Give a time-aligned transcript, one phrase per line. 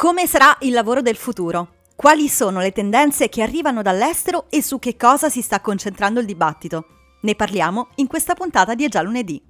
[0.00, 1.74] Come sarà il lavoro del futuro?
[1.94, 6.24] Quali sono le tendenze che arrivano dall'estero e su che cosa si sta concentrando il
[6.24, 6.86] dibattito?
[7.20, 9.42] Ne parliamo in questa puntata di È già lunedì.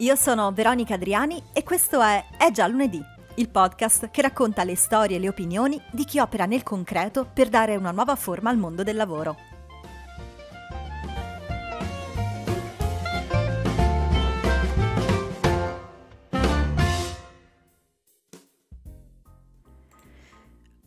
[0.00, 3.00] Io sono Veronica Adriani e questo è È già lunedì,
[3.36, 7.48] il podcast che racconta le storie e le opinioni di chi opera nel concreto per
[7.48, 9.55] dare una nuova forma al mondo del lavoro.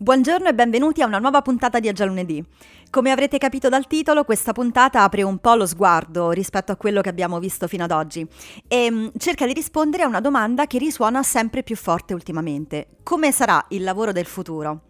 [0.10, 2.44] Buongiorno e benvenuti a una nuova puntata di Aggia Lunedì.
[2.90, 7.02] Come avrete capito dal titolo, questa puntata apre un po' lo sguardo rispetto a quello
[7.02, 8.28] che abbiamo visto fino ad oggi
[8.68, 12.88] e mm, cerca di rispondere a una domanda che risuona sempre più forte ultimamente.
[13.04, 14.89] Come sarà il lavoro del futuro?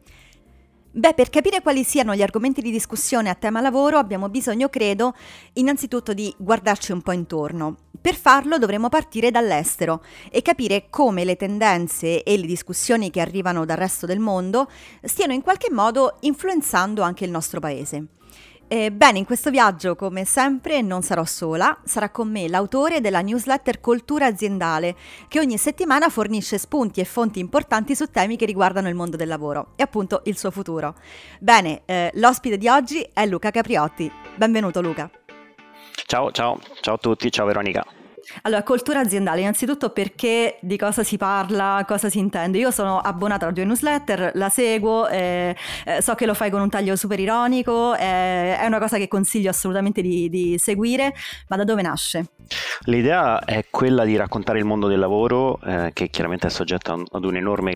[0.91, 5.13] Beh, per capire quali siano gli argomenti di discussione a tema lavoro abbiamo bisogno, credo,
[5.53, 7.75] innanzitutto di guardarci un po' intorno.
[8.01, 13.65] Per farlo dovremo partire dall'estero e capire come le tendenze e le discussioni che arrivano
[13.65, 14.67] dal resto del mondo
[15.03, 18.07] stiano in qualche modo influenzando anche il nostro paese.
[18.71, 23.81] Ebbene, in questo viaggio, come sempre, non sarò sola, sarà con me l'autore della newsletter
[23.81, 24.95] Cultura aziendale,
[25.27, 29.27] che ogni settimana fornisce spunti e fonti importanti su temi che riguardano il mondo del
[29.27, 30.93] lavoro e appunto il suo futuro.
[31.39, 34.11] Bene, eh, l'ospite di oggi è Luca Capriotti.
[34.35, 35.09] Benvenuto Luca.
[36.05, 37.83] Ciao, ciao, ciao a tutti, ciao Veronica.
[38.43, 42.57] Allora, cultura aziendale, innanzitutto perché di cosa si parla, cosa si intende.
[42.57, 46.61] Io sono abbonata alla tua newsletter, la seguo, eh, eh, so che lo fai con
[46.61, 51.13] un taglio super ironico, eh, è una cosa che consiglio assolutamente di, di, seguire,
[51.47, 52.25] ma da dove nasce?
[52.83, 57.23] L'idea è quella di raccontare il mondo del lavoro, eh, che chiaramente è soggetto ad
[57.23, 57.73] un enorme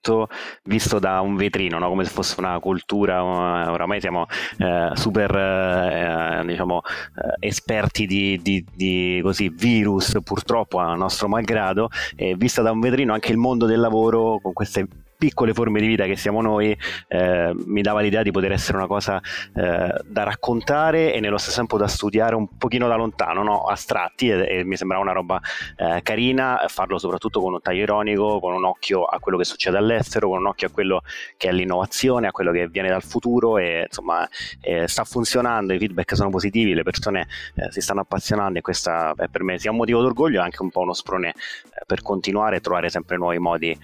[0.00, 0.28] tutto
[0.64, 1.88] visto da un vetrino, no?
[1.88, 4.26] come se fosse una cultura, oramai siamo
[4.58, 11.90] eh, super eh, diciamo, eh, esperti di, di, di così, virus purtroppo a nostro malgrado,
[12.16, 14.86] e vista da un vetrino anche il mondo del lavoro con queste
[15.20, 16.74] piccole forme di vita che siamo noi
[17.08, 19.20] eh, mi dava l'idea di poter essere una cosa
[19.54, 23.64] eh, da raccontare e nello stesso tempo da studiare un pochino da lontano, no?
[23.64, 25.38] astratti e, e, mi sembrava una roba
[25.76, 29.76] eh, carina farlo soprattutto con un taglio ironico, con un occhio a quello che succede
[29.76, 31.02] all'estero, con un occhio a quello
[31.36, 34.26] che è l'innovazione, a quello che viene dal futuro e insomma
[34.62, 38.90] eh, sta funzionando, i feedback sono positivi, le persone eh, si stanno appassionando e questo
[38.90, 42.00] è per me sia un motivo d'orgoglio e anche un po' uno sprone eh, per
[42.00, 43.78] continuare e trovare sempre nuovi modi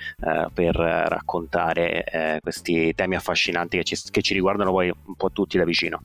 [0.55, 5.31] per raccontare raccontare eh, questi temi affascinanti che ci, che ci riguardano poi un po'
[5.33, 6.01] tutti da vicino.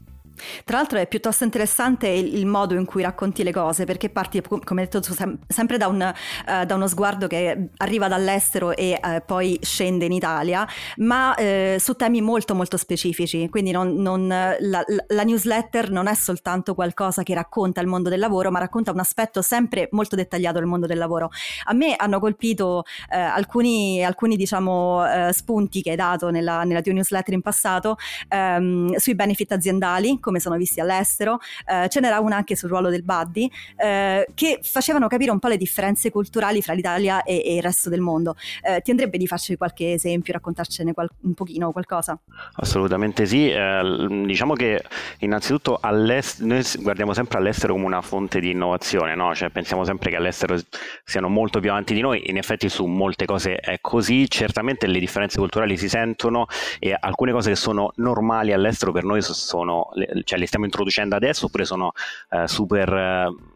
[0.64, 4.42] Tra l'altro è piuttosto interessante il, il, modo in cui racconti le cose, perché parti,
[4.42, 6.14] come hai detto tu, sem- sempre da, un,
[6.48, 11.78] uh, da, uno sguardo che arriva dall'estero e uh, poi scende in Italia, ma uh,
[11.78, 13.50] su temi molto molto specifici.
[13.50, 18.20] Quindi non, non, la, la, newsletter non è soltanto qualcosa che racconta il mondo del
[18.20, 21.30] lavoro, ma racconta un aspetto sempre molto dettagliato del mondo del lavoro.
[21.66, 27.34] A me hanno colpito alcuni, alcuni diciamo, spunti che hai dato nella, nella, tua newsletter
[27.34, 27.98] in passato
[28.30, 32.90] um, sui benefit aziendali come sono visti all'estero, eh, ce n'era una anche sul ruolo
[32.90, 37.56] del buddy, eh, che facevano capire un po' le differenze culturali fra l'Italia e, e
[37.56, 38.36] il resto del mondo.
[38.64, 42.18] Eh, ti andrebbe di farci qualche esempio, raccontarcene qual- un pochino qualcosa?
[42.56, 44.82] Assolutamente sì, eh, diciamo che
[45.20, 49.36] innanzitutto noi guardiamo sempre all'estero come una fonte di innovazione, no?
[49.36, 50.56] cioè, pensiamo sempre che all'estero
[51.04, 55.00] siano molto più avanti di noi, in effetti su molte cose è così, certamente le
[55.00, 56.46] differenze culturali si sentono
[56.80, 59.90] e alcune cose che sono normali all'estero per noi sono
[60.24, 61.92] cioè le stiamo introducendo adesso oppure sono
[62.30, 63.51] uh, super uh,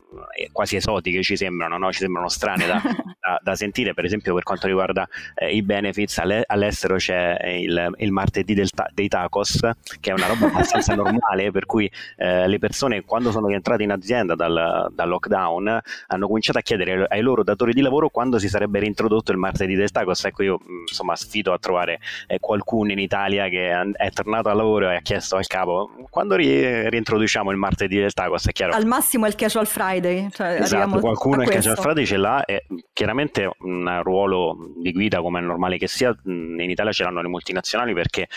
[0.52, 1.92] quasi esotiche ci sembrano, no?
[1.92, 2.82] ci sembrano strane da,
[3.20, 8.12] da, da, sentire, per esempio per quanto riguarda eh, i benefits, all'estero c'è il, il
[8.12, 9.60] martedì ta- dei tacos,
[10.00, 13.92] che è una roba abbastanza normale, per cui eh, le persone quando sono rientrate in
[13.92, 18.50] azienda dal, dal, lockdown hanno cominciato a chiedere ai loro datori di lavoro quando si
[18.50, 23.00] sarebbe reintrodotto il martedì del tacos, ecco io insomma sfido a trovare eh, qualcuno in
[23.00, 27.58] Italia che è tornato al lavoro e ha chiesto al capo quando ri- reintroduciamo il
[27.58, 28.74] martedì del tacos, è chiaro.
[28.74, 30.30] Al massimo è il casual Friday Friday.
[30.30, 35.40] Cioè esatto, qualcuno in Casual Friday ce l'ha e chiaramente un ruolo di guida come
[35.40, 38.28] è normale che sia, in Italia ce l'hanno le multinazionali perché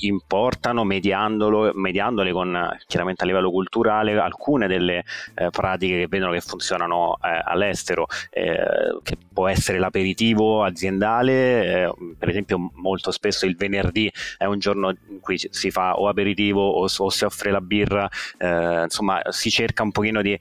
[0.00, 7.18] importano mediandole con chiaramente a livello culturale alcune delle eh, pratiche che vedono che funzionano
[7.22, 14.10] eh, all'estero, eh, che può essere l'aperitivo aziendale, eh, per esempio molto spesso il venerdì
[14.38, 18.08] è un giorno in cui si fa o aperitivo o, o si offre la birra,
[18.38, 20.38] eh, insomma si cerca un pochino di eh,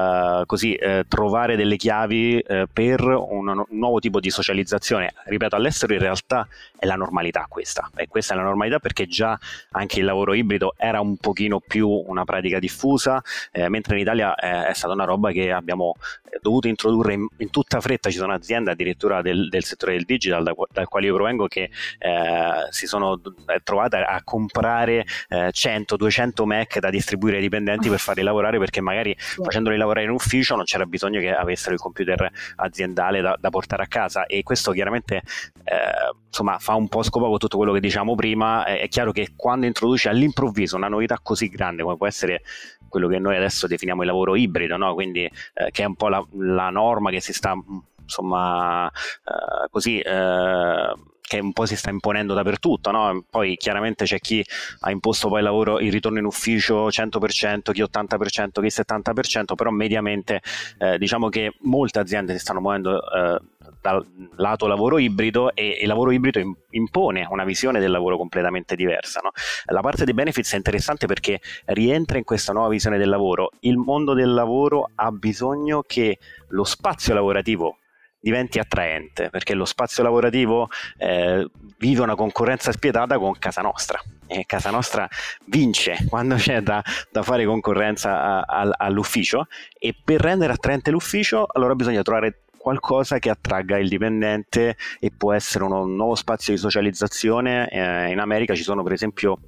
[0.00, 5.12] uh, così uh, trovare delle chiavi uh, per un, un, nuovo tipo di socializzazione.
[5.24, 6.46] Ripeto, all'estero in realtà
[6.78, 9.38] è la normalità questa, e questa è la normalità perché già
[9.72, 14.34] anche il lavoro ibrido era un pochino più una pratica diffusa, eh, mentre in Italia
[14.34, 15.96] eh, è stata una roba che abbiamo
[16.40, 20.42] dovuto introdurre in, in, tutta fretta, ci sono aziende addirittura del, del settore del digital
[20.42, 23.20] da, dal quale io provengo che eh, si sono
[23.64, 29.76] trovate a comprare 100-200 Mac da distribuire ai dipendenti per farli lavorare perché magari facendoli
[29.80, 33.86] lavorare in ufficio non c'era bisogno che avessero il computer aziendale da, da portare a
[33.86, 35.22] casa e questo chiaramente
[35.64, 39.12] eh, insomma fa un po' scopo con tutto quello che diciamo prima è, è chiaro
[39.12, 42.42] che quando introduci all'improvviso una novità così grande come può essere
[42.90, 44.92] quello che noi adesso definiamo il lavoro ibrido, no?
[44.94, 47.54] quindi eh, che è un po' la, la, norma che si sta
[48.02, 50.92] insomma eh, così eh,
[51.30, 53.24] che un po' si sta imponendo dappertutto, no?
[53.30, 54.44] poi chiaramente c'è chi
[54.80, 59.70] ha imposto poi il lavoro, il ritorno in ufficio 100%, chi 80%, chi 70%, però
[59.70, 60.40] mediamente
[60.78, 63.40] eh, diciamo che molte aziende si stanno muovendo eh,
[63.80, 64.04] dal
[64.38, 66.40] lato lavoro ibrido e il lavoro ibrido
[66.70, 69.20] impone una visione del lavoro completamente diversa.
[69.22, 69.30] No?
[69.66, 73.50] La parte dei benefits è interessante perché rientra in questa nuova visione del lavoro.
[73.60, 76.18] Il mondo del lavoro ha bisogno che
[76.48, 77.76] lo spazio lavorativo
[78.20, 80.68] diventi attraente, perché lo spazio lavorativo
[80.98, 84.00] eh, vive una concorrenza spietata con casa nostra.
[84.26, 85.08] E casa nostra
[85.46, 89.46] vince quando c'è da, da fare concorrenza a, a, all'ufficio.
[89.78, 95.32] E per rendere attraente l'ufficio allora bisogna trovare qualcosa che attragga il dipendente e può
[95.32, 97.70] essere uno, un nuovo spazio di socializzazione.
[97.70, 99.38] Eh, in America ci sono per esempio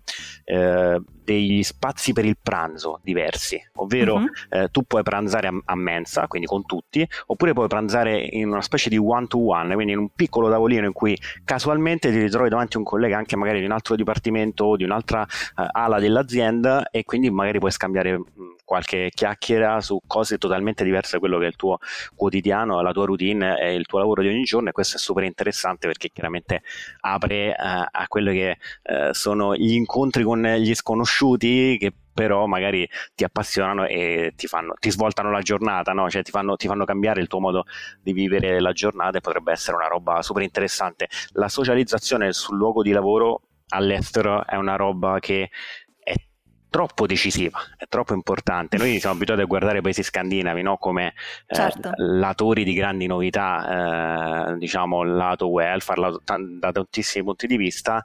[0.45, 4.27] eh, degli spazi per il pranzo diversi, ovvero uh-huh.
[4.49, 8.63] eh, tu puoi pranzare a, a, mensa, quindi con tutti, oppure puoi pranzare in una
[8.63, 12.49] specie di one to one, quindi in un piccolo tavolino in cui casualmente ti ritrovi
[12.49, 16.01] davanti a un collega anche magari di un altro dipartimento o di un'altra eh, ala
[16.01, 21.39] dell'azienda e quindi magari puoi scambiare mh, qualche chiacchiera su cose totalmente diverse da quello
[21.39, 21.79] che è il tuo
[22.15, 25.25] quotidiano, la tua routine e il tuo lavoro di ogni giorno e questo è super
[25.25, 26.63] interessante perché chiaramente
[27.01, 32.89] apre eh, a quelli che eh, sono gli incontri con gli sconosciuti che però magari
[33.15, 36.11] ti appassionano e ti, fanno, ti svoltano la giornata, no?
[36.11, 37.65] cioè ti fanno, ti fanno, cambiare il tuo modo
[38.03, 41.09] di vivere la giornata e potrebbe essere una roba super interessante.
[41.33, 45.51] La socializzazione sul luogo di lavoro all'estero è una roba che
[46.73, 48.79] troppo decisiva, è troppo importante.
[48.79, 50.79] Noi siamo abituati a guardare i paesi scandinavi no?
[50.79, 51.13] come
[51.47, 51.93] eh, certo.
[51.99, 56.23] latori di grandi novità, eh, diciamo lato welfare, lato,
[56.59, 58.03] da tantissimi punti di vista.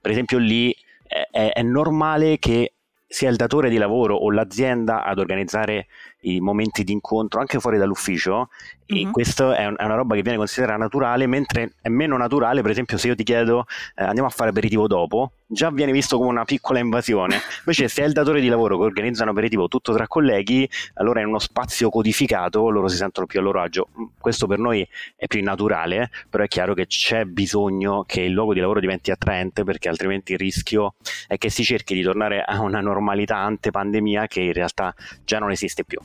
[0.00, 0.74] Per esempio lì
[1.06, 2.72] è, è normale che
[3.06, 5.86] sia il datore di lavoro o l'azienda ad organizzare
[6.22, 8.48] i momenti di incontro anche fuori dall'ufficio
[8.92, 9.02] mm-hmm.
[9.02, 9.12] e mhm.
[9.12, 12.72] questo è, un, è, una roba che viene considerata naturale mentre è meno naturale per
[12.72, 16.30] esempio se io ti chiedo eh, andiamo a fare aperitivo dopo già viene visto come
[16.30, 19.92] una piccola invasione invece se è il datore di lavoro che organizza un aperitivo tutto
[19.92, 24.04] tra colleghi allora in uno spazio codificato loro si sentono più a loro agio mm,
[24.18, 24.86] questo per noi
[25.16, 29.10] è più naturale però è chiaro che c'è bisogno che il luogo di lavoro diventi
[29.10, 30.94] attraente perché altrimenti il rischio
[31.28, 34.94] è che si cerchi di tornare a una normalità ante pandemia che in realtà
[35.24, 35.98] già non esiste più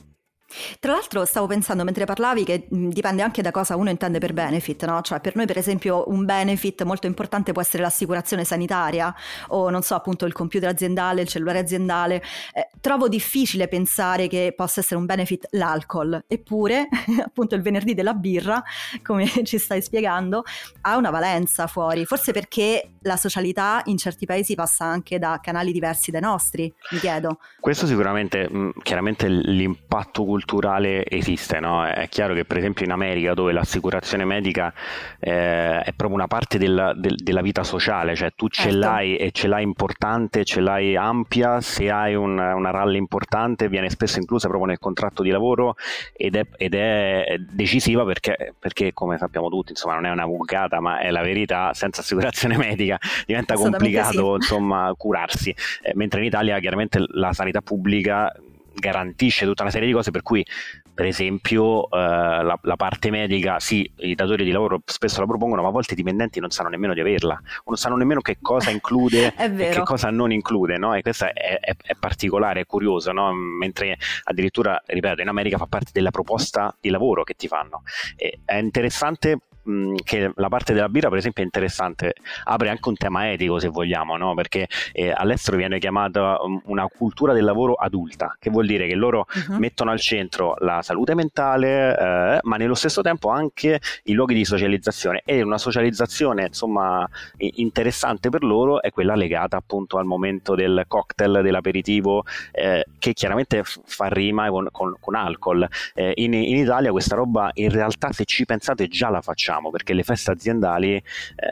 [0.78, 4.84] tra l'altro stavo pensando mentre parlavi che dipende anche da cosa uno intende per benefit,
[4.84, 5.00] no?
[5.02, 9.14] Cioè per noi per esempio un benefit molto importante può essere l'assicurazione sanitaria
[9.48, 12.22] o non so appunto il computer aziendale, il cellulare aziendale.
[12.52, 16.88] Eh, trovo difficile pensare che possa essere un benefit l'alcol, eppure
[17.24, 18.62] appunto il venerdì della birra,
[19.02, 20.44] come ci stai spiegando,
[20.82, 25.72] ha una valenza fuori, forse perché la socialità in certi paesi passa anche da canali
[25.72, 27.38] diversi dai nostri, mi chiedo.
[27.60, 28.48] Questo sicuramente,
[28.82, 31.84] chiaramente l'impatto culturale culturale esiste, no?
[31.84, 34.72] È chiaro che per esempio in America dove l'assicurazione medica
[35.18, 38.78] eh, è proprio una parte della, del, della, vita sociale, cioè tu ce certo.
[38.78, 43.88] l'hai e ce l'hai importante, ce l'hai ampia, se hai un, una ralla importante viene
[43.88, 45.76] spesso inclusa proprio nel contratto di lavoro
[46.14, 50.80] ed è, ed è decisiva perché, perché, come sappiamo tutti, insomma non è una vulgata
[50.80, 54.36] ma è la verità, senza assicurazione medica diventa complicato sì.
[54.36, 58.32] insomma curarsi, eh, mentre in Italia chiaramente la sanità pubblica
[58.74, 60.44] garantisce tutta una serie di cose per cui
[60.92, 65.62] per esempio eh, la, la, parte medica sì, i datori di lavoro spesso la propongono
[65.62, 68.70] ma a volte i dipendenti non sanno nemmeno di averla non sanno nemmeno che cosa
[68.70, 70.94] include e che cosa non include no?
[70.94, 73.32] e questo è, è, è particolare, è curioso no?
[73.32, 77.82] mentre addirittura, ripeto, in America fa parte della proposta di lavoro che ti fanno
[78.16, 82.88] e è interessante mh, che la parte della birra, per esempio, è interessante, apre anche
[82.88, 84.34] un tema etico, se vogliamo, no?
[84.34, 89.26] perché eh, all'estero viene chiamata una cultura del lavoro adulta, che vuol dire che loro
[89.48, 89.58] uh-huh.
[89.58, 94.44] mettono al centro la salute mentale, eh, ma nello stesso tempo anche i luoghi di
[94.44, 95.22] socializzazione.
[95.24, 101.40] E una socializzazione, insomma, interessante per loro è quella legata appunto al momento del cocktail,
[101.42, 105.68] dell'aperitivo, eh, che chiaramente fa rima con, con, con alcol.
[105.94, 109.94] Eh, in, in Italia questa roba in realtà se ci pensate già la facciamo perché
[109.94, 111.02] le feste aziendali eh,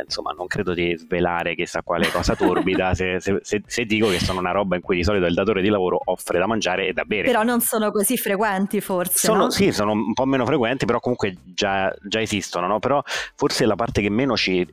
[0.05, 4.21] insomma non credo di svelare chissà quale cosa torbida se, se, se, se, dico che
[4.21, 6.93] sono una roba in cui di solito il datore di lavoro offre da mangiare e
[6.93, 9.51] da bere però non sono così frequenti forse sono, no?
[9.51, 12.79] sì sono un po' meno frequenti però comunque già, già esistono no?
[12.79, 13.03] però
[13.35, 14.67] forse la parte che meno ci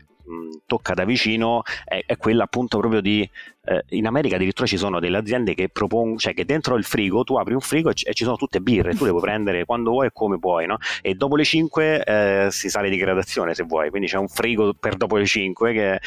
[0.65, 3.29] tocca da vicino è, è, quella appunto proprio di
[3.65, 7.23] eh, in America addirittura ci sono delle aziende che propongono, cioè che dentro il frigo
[7.23, 9.65] tu apri un frigo e, c- e, ci sono tutte birre, tu le puoi prendere
[9.65, 10.77] quando vuoi e come vuoi, no?
[11.01, 14.73] E dopo le 5 eh, si sale di gradazione se vuoi, quindi c'è un frigo
[14.73, 15.99] per dopo le 5 che,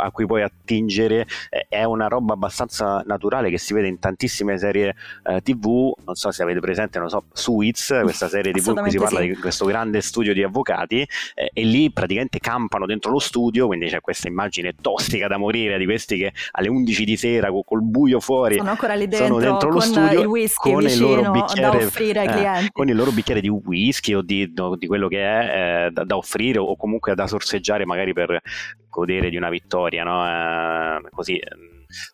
[0.00, 4.56] a cui puoi attingere, eh, è una roba abbastanza naturale che si vede in tantissime
[4.58, 8.74] serie eh, tv, non so se avete presente, non so, Suits, questa serie tv in
[8.76, 9.28] cui si parla sì.
[9.28, 13.88] di questo grande studio di avvocati eh, e lì praticamente campano dentro lo studio, quindi
[13.88, 18.20] c'è questa immagine tossica da morire di questi che alle 11 di sera col buio
[18.20, 21.84] fuori sono ancora lì dentro, dentro lo studio il whisky con il loro bicchiere, da
[21.84, 25.08] offrire ai eh, clienti con il loro bicchiere di whisky o di, no, di quello
[25.08, 28.40] che è eh, da, da, offrire o comunque da sorseggiare magari per
[28.88, 30.26] godere di una vittoria no?
[30.26, 31.40] eh, così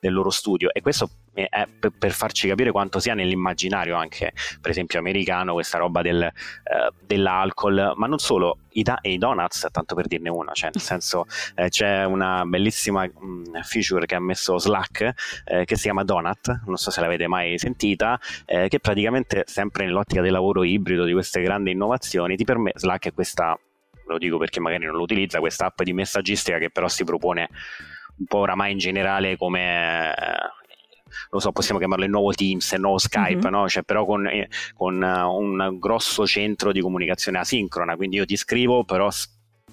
[0.00, 0.72] del loro studio.
[0.72, 6.02] E questo è per, farci capire quanto sia nell'immaginario anche per esempio americano questa roba
[6.02, 6.32] del, eh,
[7.04, 7.92] dell'alcol.
[7.96, 11.68] Ma non solo i, da- i, donuts tanto per dirne una cioè nel senso eh,
[11.68, 15.12] c'è una bellissima mh, mm, feature che ha messo Slack
[15.44, 19.84] eh, che si chiama Donut non so se l'avete mai sentita eh, che praticamente sempre
[19.84, 23.58] nell'ottica del lavoro ibrido di queste grandi innovazioni ti permette Slack è questa
[24.08, 27.48] lo dico perché magari non lo utilizza questa app di messaggistica che però si propone
[28.18, 30.12] un po' oramai in generale come
[31.30, 33.52] lo so, possiamo chiamarlo il nuovo Teams, il nuovo Skype, mm-hmm.
[33.52, 33.68] no?
[33.68, 38.36] cioè, però con, eh, con uh, un grosso centro di comunicazione asincrona, quindi io ti
[38.36, 39.08] scrivo, però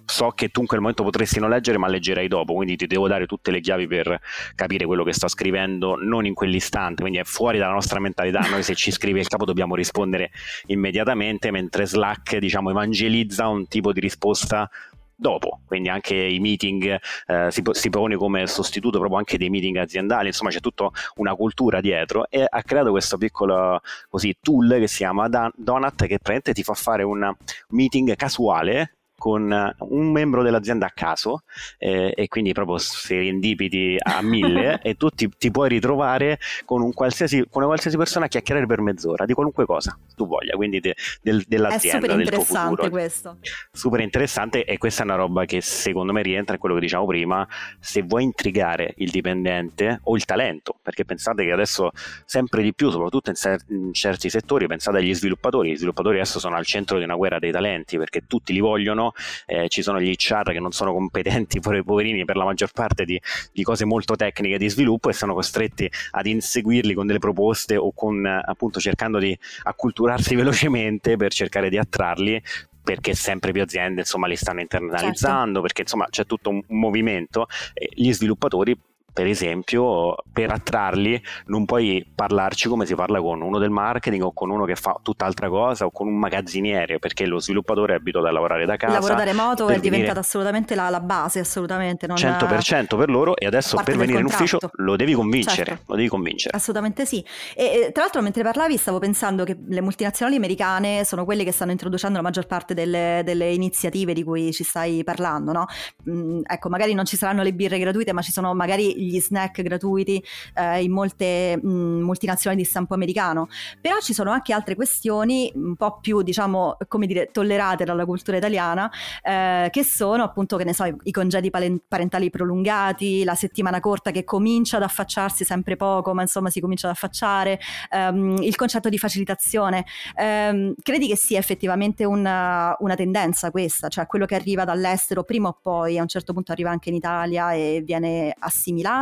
[0.05, 3.07] so che tu in quel momento potresti non leggere, ma leggerai dopo, quindi ti devo
[3.07, 4.19] dare tutte le chiavi per
[4.55, 8.41] capire quello che sto scrivendo, non in quell'istante, quindi è fuori dalla nostra mentalità.
[8.49, 10.31] Noi se ci scrive il capo dobbiamo rispondere
[10.67, 14.69] immediatamente, mentre Slack, diciamo, evangelizza un tipo di risposta
[15.15, 19.77] dopo, quindi anche i meeting eh, si, si, pone come sostituto proprio anche dei meeting
[19.77, 24.87] aziendali, insomma c'è tutta una cultura dietro e ha creato questo piccolo così, tool che
[24.87, 27.33] si chiama Donut che praticamente ti fa fare un
[27.69, 31.43] meeting casuale con eh, un membro dell'azienda a caso
[31.77, 36.91] eh, e quindi proprio serendipiti a mille e tu ti, ti, puoi ritrovare con, un
[36.91, 40.81] qualsiasi, con una qualsiasi persona a chiacchierare per mezz'ora di qualunque cosa tu voglia, quindi
[40.81, 42.89] de, del, dell'azienda, del tuo futuro.
[42.89, 43.37] questo.
[43.71, 47.05] Super interessante e questa è una roba che secondo me rientra in quello che diciamo
[47.05, 47.47] prima,
[47.79, 51.91] se vuoi intrigare il dipendente o il talento, perché pensate che adesso
[52.25, 56.39] sempre di più, soprattutto in, ser- in certi settori, pensate agli sviluppatori, gli sviluppatori adesso
[56.39, 59.12] sono al centro di una guerra dei talenti perché tutti li vogliono
[59.45, 63.05] eh, ci sono gli HR che non sono competenti, pure poverini per la maggior parte
[63.05, 63.19] di,
[63.51, 67.93] di, cose molto tecniche di sviluppo e sono costretti ad inseguirli con delle proposte o
[67.93, 72.41] con appunto cercando di acculturarsi velocemente per cercare di attrarli
[72.83, 75.61] perché sempre più aziende insomma li stanno internalizzando, certo.
[75.61, 78.77] perché insomma c'è tutto un, un movimento, e gli sviluppatori
[79.13, 84.33] per esempio, per attrarli non puoi parlarci come si parla con uno del marketing o
[84.33, 88.27] con uno che fa tutt'altra cosa o con un magazziniere, perché lo sviluppatore è abituato
[88.27, 88.93] a lavorare da casa.
[88.93, 92.07] Lavoro da remoto è diventata assolutamente la, la, base, assolutamente.
[92.07, 95.83] Non 100% per loro e adesso per venire in ufficio lo devi convincere, certo.
[95.87, 96.57] lo devi convincere.
[96.57, 97.23] Assolutamente sì.
[97.55, 101.71] E, tra l'altro mentre parlavi stavo pensando che le multinazionali americane sono quelle che stanno
[101.71, 105.65] introducendo la maggior parte delle, delle iniziative di cui ci stai parlando, no?
[106.09, 109.61] Mm, ecco, magari non ci saranno le birre gratuite, ma ci sono magari gli snack
[109.61, 110.23] gratuiti
[110.55, 113.47] eh, in molte mh, mm, multinazionali di stampo americano,
[113.81, 118.37] però ci sono anche altre questioni un po' più, diciamo, come dire, tollerate dalla cultura
[118.37, 118.91] italiana,
[119.21, 124.11] eh, che sono appunto, che ne so, i, i congedi parentali prolungati, la settimana corta
[124.11, 127.59] che comincia ad affacciarsi sempre poco, ma insomma si comincia ad affacciare,
[127.91, 129.85] ehm, il concetto di facilitazione.
[130.15, 135.49] Ehm, credi che sia effettivamente una, una tendenza questa, cioè quello che arriva dall'estero prima
[135.49, 138.92] o poi a un certo punto arriva anche in Italia e viene assimilato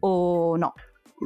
[0.00, 0.74] o no?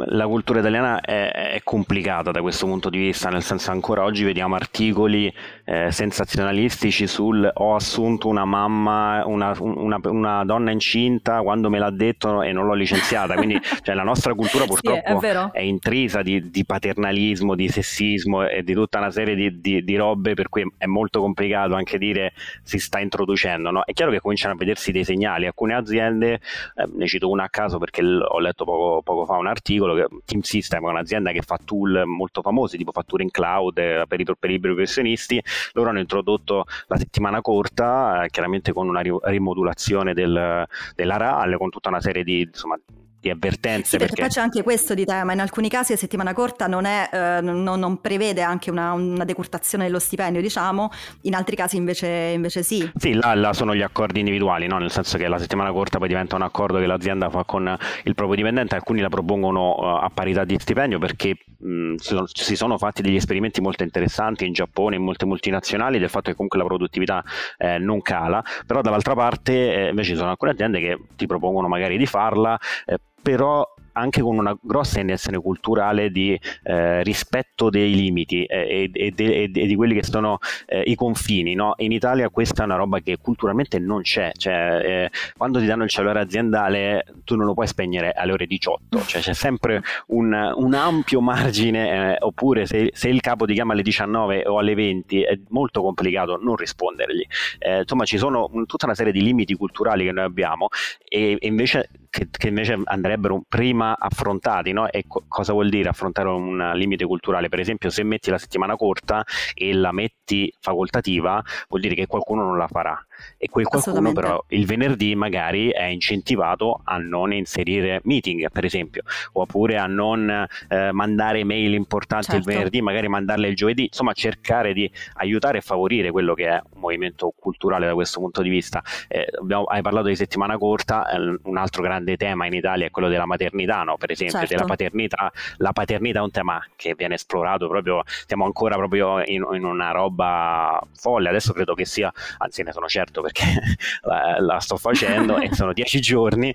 [0.07, 4.23] La cultura italiana è, è, complicata da questo punto di vista, nel senso ancora oggi
[4.23, 5.33] vediamo articoli
[5.65, 11.91] eh, sensazionalistici sul ho assunto una mamma, una, una, una, donna incinta quando me l'ha
[11.91, 16.21] detto e non l'ho licenziata, quindi cioè, la nostra cultura purtroppo sì, è, è, intrisa
[16.21, 20.51] di, di, paternalismo, di sessismo e di tutta una serie di, di, di, robe per
[20.51, 23.71] cui è molto complicato anche dire si sta introducendo.
[23.71, 23.85] No?
[23.85, 27.49] È chiaro che cominciano a vedersi dei segnali, alcune aziende, eh, ne cito una a
[27.49, 31.33] caso perché l- ho letto poco, poco fa un articolo, che Team System è un'azienda
[31.33, 35.43] che fa tool molto famosi, tipo fatture in cloud eh, per, i, per professionisti,
[35.73, 41.71] loro hanno introdotto la settimana corta, eh, chiaramente con una rimodulazione del, della RAL, con
[41.71, 42.79] tutta una serie di insomma,
[43.21, 43.91] di avvertenze.
[43.91, 46.67] Sì, perché, perché, poi c'è anche questo di tema, in alcuni casi la settimana corta
[46.67, 50.91] non, è, eh, non, non prevede anche una, una, decurtazione dello stipendio, diciamo,
[51.23, 52.91] in altri casi invece, invece sì.
[52.97, 54.79] Sì, là, là, sono gli accordi individuali, no?
[54.79, 58.15] nel senso che la settimana corta poi diventa un accordo che l'azienda fa con il
[58.15, 62.57] proprio dipendente, alcuni la propongono uh, a parità di stipendio perché mh, si, sono, si,
[62.57, 66.59] sono, fatti degli esperimenti molto interessanti in Giappone, in molte multinazionali, del fatto che comunque
[66.59, 67.25] la produttività
[67.57, 71.69] eh, non cala, però dall'altra parte eh, invece ci sono alcune aziende che ti propongono
[71.69, 72.99] magari di farla eh,
[73.29, 73.69] però
[73.99, 79.67] anche con una grossa intenzione culturale di eh, rispetto dei limiti eh, e, e, e,
[79.67, 81.55] di quelli che sono eh, i confini.
[81.55, 81.75] No?
[81.79, 85.85] In Italia questa è una roba che culturalmente non c'è, cioè, eh, quando ti danno
[85.85, 90.33] il cellulare aziendale tu non lo puoi spegnere alle ore 18, cioè, c'è sempre un,
[90.55, 94.75] un ampio margine, eh, oppure se, se, il capo ti chiama alle 19 o alle
[94.75, 97.25] 20 è molto complicato non rispondergli.
[97.59, 100.69] Eh, insomma ci sono tutta una serie di limiti culturali che noi abbiamo
[101.09, 104.73] e, invece che, che, invece andrebbero prima affrontati.
[104.73, 104.89] No?
[104.91, 107.49] E co- cosa vuol dire affrontare un limite culturale?
[107.49, 112.43] Per esempio, se metti la settimana corta e la metti facoltativa, vuol dire che qualcuno
[112.45, 113.01] non la farà
[113.37, 119.03] e quel qualcuno però il venerdì magari è incentivato a non inserire meeting per esempio
[119.33, 122.49] oppure a non eh, mandare mail importanti certo.
[122.49, 126.61] il venerdì magari mandarle il giovedì insomma cercare di aiutare e favorire quello che è
[126.73, 131.09] un movimento culturale da questo punto di vista eh, abbiamo, hai parlato di settimana corta
[131.11, 133.97] eh, un altro grande tema in Italia è quello della maternità no?
[133.97, 134.55] per esempio certo.
[134.55, 139.47] della paternità la paternità è un tema che viene esplorato proprio siamo ancora proprio in,
[139.53, 143.45] in una roba folle adesso credo che sia anzi ne sono certo certo perché
[144.03, 146.55] la, la, sto facendo e sono dieci giorni,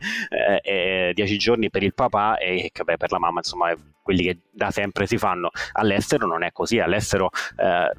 [0.61, 4.71] eh, dieci giorni per il papà e beh, per la mamma, insomma, quelli che da
[4.71, 5.49] sempre si fanno.
[5.73, 7.29] All'estero non è così, all'estero...
[7.57, 7.91] Eh,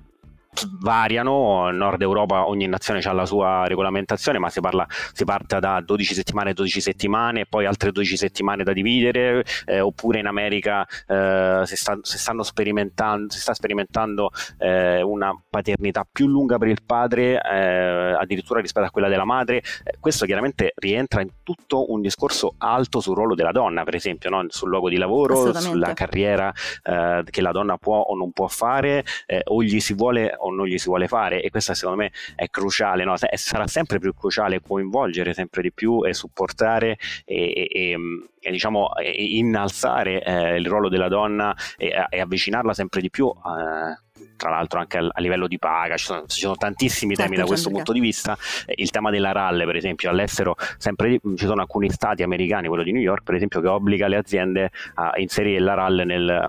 [0.80, 5.58] variano, in Nord Europa ogni nazione ha la sua regolamentazione, ma si, parla, si parte
[5.58, 10.18] da 12 settimane a 12 settimane e poi altre 12 settimane da dividere, eh, oppure
[10.18, 16.26] in America eh, si, sta, si, stanno sperimentando, si sta sperimentando eh, una paternità più
[16.26, 19.58] lunga per il padre, eh, addirittura rispetto a quella della madre.
[19.82, 24.30] Eh, questo chiaramente rientra in tutto un discorso alto sul ruolo della donna, per esempio,
[24.30, 24.44] no?
[24.48, 29.04] sul luogo di lavoro, sulla carriera eh, che la donna può o non può fare,
[29.44, 32.48] o gli si vuole o non gli si vuole fare e questo secondo me è
[32.48, 33.14] cruciale, no?
[33.16, 37.96] sarà sempre più cruciale coinvolgere sempre di più e supportare e, e,
[38.40, 44.02] e diciamo innalzare eh, il ruolo della donna e, e avvicinarla sempre di più eh,
[44.36, 47.46] tra l'altro anche a, livello di paga, ci sono, ci sono tantissimi certo, temi da
[47.46, 48.36] questo punto di vista.
[48.74, 52.92] Il tema della RAL, per esempio, all'estero sempre ci sono alcuni stati americani, quello di
[52.92, 56.48] New York, per esempio, che obbliga le aziende a inserire la RAL nel,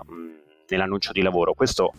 [0.68, 1.54] nell'annuncio di lavoro.
[1.54, 1.92] Questo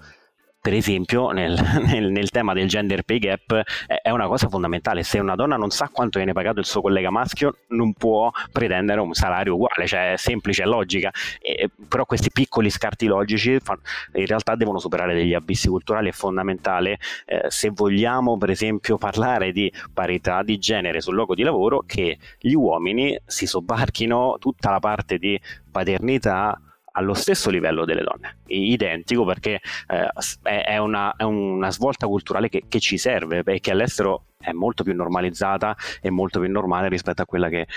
[0.68, 5.02] per esempio nel, nel, nel, tema del gender pay gap è una cosa fondamentale.
[5.02, 9.00] Se una donna non sa quanto viene pagato il suo collega maschio non può pretendere
[9.00, 11.10] un salario uguale cioè è semplice, è logica.
[11.40, 17.00] E, però questi piccoli scarti logici in realtà devono superare degli abissi culturali è fondamentale.
[17.26, 22.18] Eh, se vogliamo per esempio parlare di parità di genere sul luogo di lavoro che
[22.40, 25.40] gli uomini si sobbarchino tutta la parte di
[25.72, 26.60] paternità
[26.98, 30.10] allo stesso livello delle donne, identico perché eh,
[30.42, 34.96] è, una, è, una, svolta culturale che, che ci serve perché all'estero è molto più
[34.96, 37.68] normalizzata e molto più normale rispetto a quella che eh,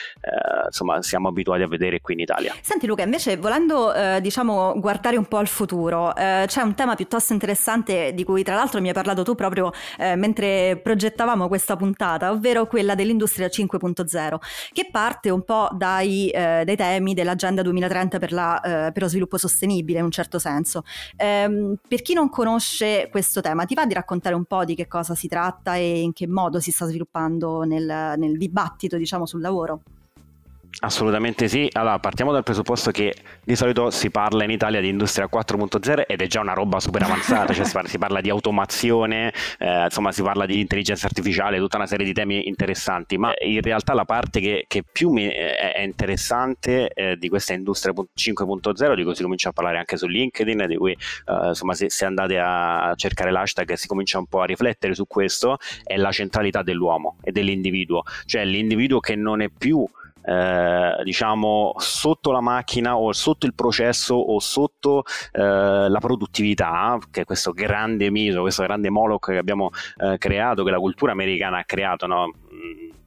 [0.67, 2.55] insomma siamo abituati a vedere qui in Italia.
[2.61, 6.95] Senti Luca, invece volendo eh, diciamo guardare un po' al futuro, eh, c'è un tema
[6.95, 11.77] piuttosto interessante di cui tra l'altro mi hai parlato tu proprio eh, mentre progettavamo questa
[11.77, 14.37] puntata, ovvero quella dell'industria 5.0,
[14.73, 19.09] che parte un po' dai, eh, dai temi dell'agenda 2030 per, la, eh, per, lo
[19.09, 20.85] sviluppo sostenibile in un certo senso.
[21.17, 24.87] Ehm, per chi non conosce questo tema, ti va di raccontare un po' di che
[24.87, 29.41] cosa si tratta e in che modo si sta sviluppando nel, nel dibattito diciamo, sul
[29.41, 29.83] lavoro?
[30.79, 31.69] Assolutamente sì.
[31.73, 36.23] Allora, partiamo dal presupposto che di solito si parla in Italia di industria 4.0 ed
[36.23, 40.13] è già una roba super avanzata, cioè si parla, si parla di automazione, eh, insomma
[40.13, 44.05] si parla di intelligenza artificiale, tutta una serie di temi interessanti, ma in realtà la
[44.05, 49.23] parte che, che più mi è interessante eh, di questa industria 5.0, di cui si
[49.23, 53.31] comincia a parlare anche su LinkedIn, di cui eh, insomma se, se andate a cercare
[53.31, 58.03] l'hashtag si comincia un po' a riflettere su questo, è la centralità dell'uomo e dell'individuo,
[58.25, 59.87] cioè l'individuo che non è più
[60.23, 65.41] eh, diciamo sotto la macchina o sotto il processo o sotto eh,
[65.89, 70.71] la produttività, che è questo grande mito, questo grande Moloch che abbiamo eh, creato, che
[70.71, 72.33] la cultura americana ha creato, no?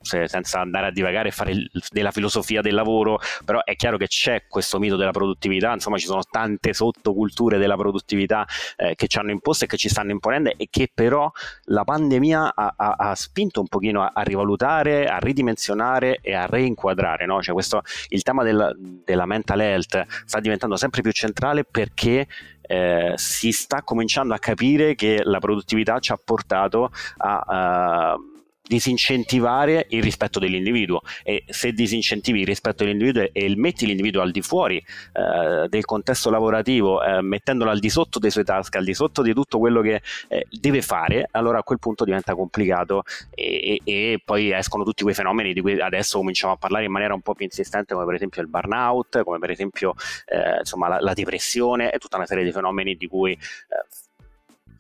[0.04, 3.98] Se, senza andare a divagare e fare il, della filosofia del lavoro, però è chiaro
[3.98, 9.08] che c'è questo mito della produttività, insomma ci sono tante sottoculture della produttività eh, che
[9.08, 11.32] ci hanno imposto e che ci stanno imponendo e che però
[11.66, 16.46] la pandemia ha, ha, ha spinto un pochino a, a, rivalutare, a ridimensionare e a
[16.46, 17.42] reinquadrare, no?
[17.42, 22.28] cioè questo, il tema del, della mental health sta diventando sempre più centrale perché
[22.62, 28.16] eh, si sta cominciando a capire che la produttività ci ha portato a...
[28.18, 28.32] Uh,
[28.66, 31.02] disincentivare il rispetto dell'individuo.
[31.24, 36.30] E se disincentivi il rispetto dell'individuo e metti l'individuo al di fuori eh, del contesto
[36.30, 39.82] lavorativo eh, mettendolo al di sotto dei suoi task al di sotto di tutto quello
[39.82, 44.84] che eh, deve fare allora a quel punto diventa complicato e, e, e, poi escono
[44.84, 47.94] tutti quei fenomeni di cui adesso cominciamo a parlare in maniera un po' più insistente
[47.94, 49.94] come per esempio il burnout come per esempio
[50.26, 53.38] eh, insomma la, la, depressione e tutta una serie di fenomeni di cui eh,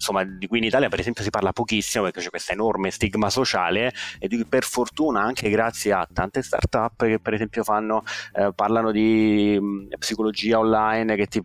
[0.04, 3.30] insomma, di cui in Italia per esempio si parla pochissimo perché c'è questo enorme stigma
[3.30, 8.04] sociale e di cui per fortuna anche grazie a tante start-up che per esempio fanno,
[8.34, 11.42] eh, parlano di mh, mm, psicologia online che ti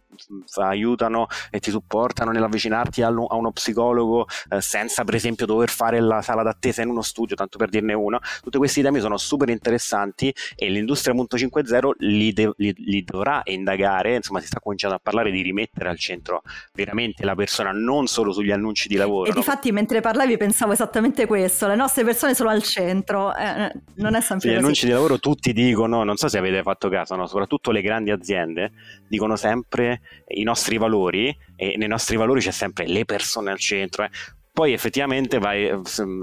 [0.57, 6.22] aiutano e ti supportano nell'avvicinarti a, uno psicologo eh, senza per esempio dover fare la
[6.22, 8.18] sala d'attesa in uno studio, tanto per dirne uno.
[8.42, 14.16] Tutti questi temi sono super interessanti e l'industria 1.5.0 li, de- li, li dovrà indagare,
[14.16, 18.33] insomma si sta cominciando a parlare di rimettere al centro veramente la persona non solo
[18.33, 19.26] sugli annunci di lavoro.
[19.26, 19.40] E no?
[19.40, 24.14] difatti mentre parlavi pensavo esattamente questo, le nostre persone sono al centro, eh, eh non
[24.14, 27.26] è sempre Gli annunci di lavoro tutti dicono, non so se avete fatto caso, no?
[27.26, 28.72] soprattutto le grandi aziende,
[29.07, 34.05] dicono sempre i nostri valori e nei nostri valori c'è sempre le persone al centro.
[34.05, 34.11] Eh.
[34.53, 35.71] Poi effettivamente vai,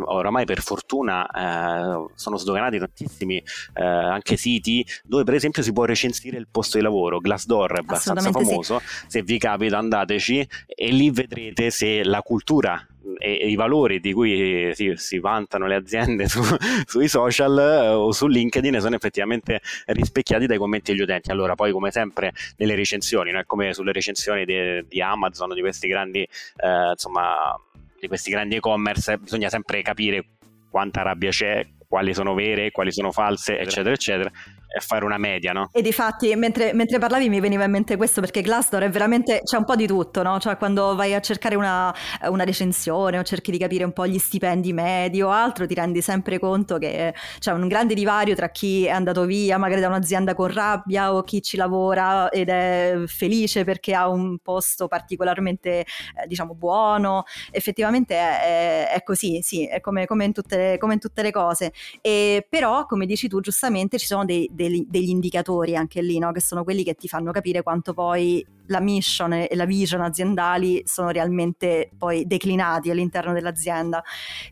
[0.04, 5.86] oramai per fortuna eh, sono sdoganati tantissimi eh, anche siti dove per esempio si può
[5.86, 7.19] recensire il posto di lavoro.
[7.19, 9.06] Glassdoor è abbastanza famoso, sì.
[9.08, 12.86] se vi capita andateci e lì vedrete se la cultura
[13.17, 16.41] e, e i valori di cui si, si vantano le aziende su,
[16.86, 21.32] sui social eh, o su LinkedIn sono effettivamente rispecchiati dai commenti degli utenti.
[21.32, 25.62] Allora, poi come sempre nelle recensioni, non è come sulle recensioni di, di Amazon, di
[25.62, 27.60] questi grandi, eh, insomma,
[27.99, 30.25] di questi grandi e-commerce, bisogna sempre capire
[30.69, 34.32] quanta rabbia c'è, quali sono vere, quali sono false, eccetera, eccetera
[34.75, 35.69] e fare una media, no?
[35.71, 39.39] E di fatti, mentre, mentre, parlavi mi veniva in mente questo perché Glassdoor è veramente,
[39.41, 40.38] c'è un po' di tutto, no?
[40.38, 41.95] Cioè quando vai a cercare una,
[42.27, 46.01] una recensione o cerchi di capire un po' gli stipendi medi o altro, ti rendi
[46.01, 50.33] sempre conto che c'è un grande divario tra chi è andato via magari da un'azienda
[50.33, 55.85] con rabbia o chi ci lavora ed è felice perché ha un posto particolarmente, eh,
[56.27, 57.23] diciamo, buono.
[57.49, 61.31] Effettivamente è, è, è così, sì, è come, come, in tutte, come, in tutte, le
[61.31, 61.71] cose.
[62.01, 66.17] E, però, come dici tu, giustamente ci sono dei, dei degli, degli indicatori anche lì,
[66.19, 66.32] no?
[66.32, 70.82] che sono quelli che ti fanno capire quanto poi la mission e la vision aziendali
[70.86, 74.04] sono realmente poi declinati all'interno dell'azienda.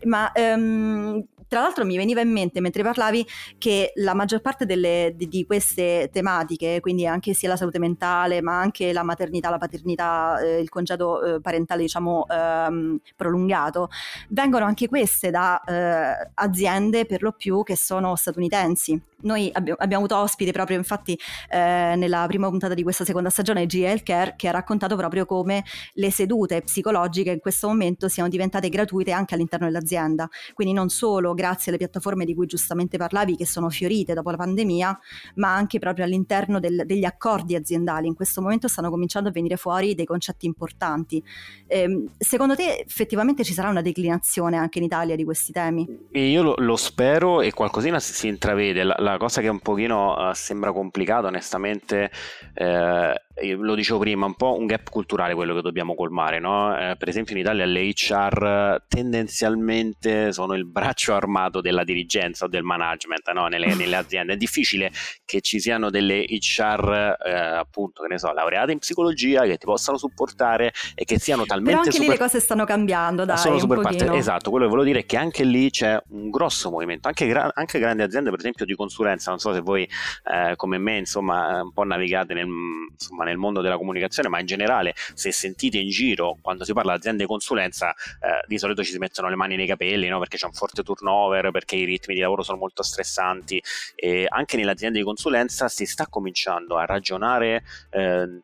[0.04, 1.23] Ma um,
[1.54, 3.23] tra l'altro mi veniva in mente mentre parlavi
[3.60, 8.41] che la maggior parte delle, di, di, queste tematiche, quindi anche sia la salute mentale,
[8.41, 13.89] ma anche la maternità, la paternità, eh, il congedo eh, parentale diciamo ehm, prolungato,
[14.30, 20.05] vengono anche queste da eh, aziende per lo più che sono statunitensi noi abbiamo, abbiamo
[20.05, 21.17] avuto ospite proprio infatti
[21.49, 25.63] eh, nella prima puntata di questa seconda stagione G Healthcare che ha raccontato proprio come
[25.93, 30.29] le sedute psicologiche in questo momento siano diventate gratuite anche all'interno dell'azienda.
[30.53, 34.38] Quindi non solo grazie alle piattaforme di cui giustamente parlavi che sono fiorite dopo la
[34.38, 34.99] pandemia,
[35.36, 38.07] ma anche proprio all'interno del, degli accordi aziendali.
[38.07, 41.23] In questo momento stanno cominciando a venire fuori dei concetti importanti.
[41.67, 45.88] Eh, secondo te effettivamente ci sarà una declinazione anche in Italia di questi temi?
[46.12, 48.83] Io lo, lo spero e qualcosina si, si intravede.
[48.83, 52.12] La, la la cosa che un pochino uh, sembra complicata onestamente
[52.54, 53.13] eh,
[53.58, 56.78] lo dicevo prima, un po' un gap culturale quello che dobbiamo colmare, no?
[56.78, 62.47] eh, per esempio in Italia le HR tendenzialmente sono il braccio armato della dirigenza o
[62.47, 63.47] del management no?
[63.47, 64.91] nelle, nelle, aziende, è difficile
[65.26, 69.65] che ci siano delle HR eh, appunto, che ne so, laureate in psicologia che ti
[69.65, 71.71] possano supportare e che siano talmente...
[71.71, 72.08] Però anche super...
[72.08, 73.82] lì le cose stanno cambiando, dai, sono super
[74.13, 77.52] Esatto, quello che volevo dire è che anche lì c'è un grosso movimento, anche, gra-
[77.54, 79.87] anche grandi aziende per esempio di consulenza consulenza, non so se voi
[80.25, 82.47] eh, come me insomma un po' navigate nel,
[82.89, 86.93] insomma, nel, mondo della comunicazione, ma in generale se sentite in giro quando si parla
[86.93, 90.19] di aziende di consulenza eh, di solito ci si mettono le mani nei capelli no?
[90.19, 93.61] perché c'è un forte turnover, perché i ritmi di lavoro sono molto stressanti
[93.95, 98.41] e anche nelle aziende di consulenza si sta cominciando a ragionare eh,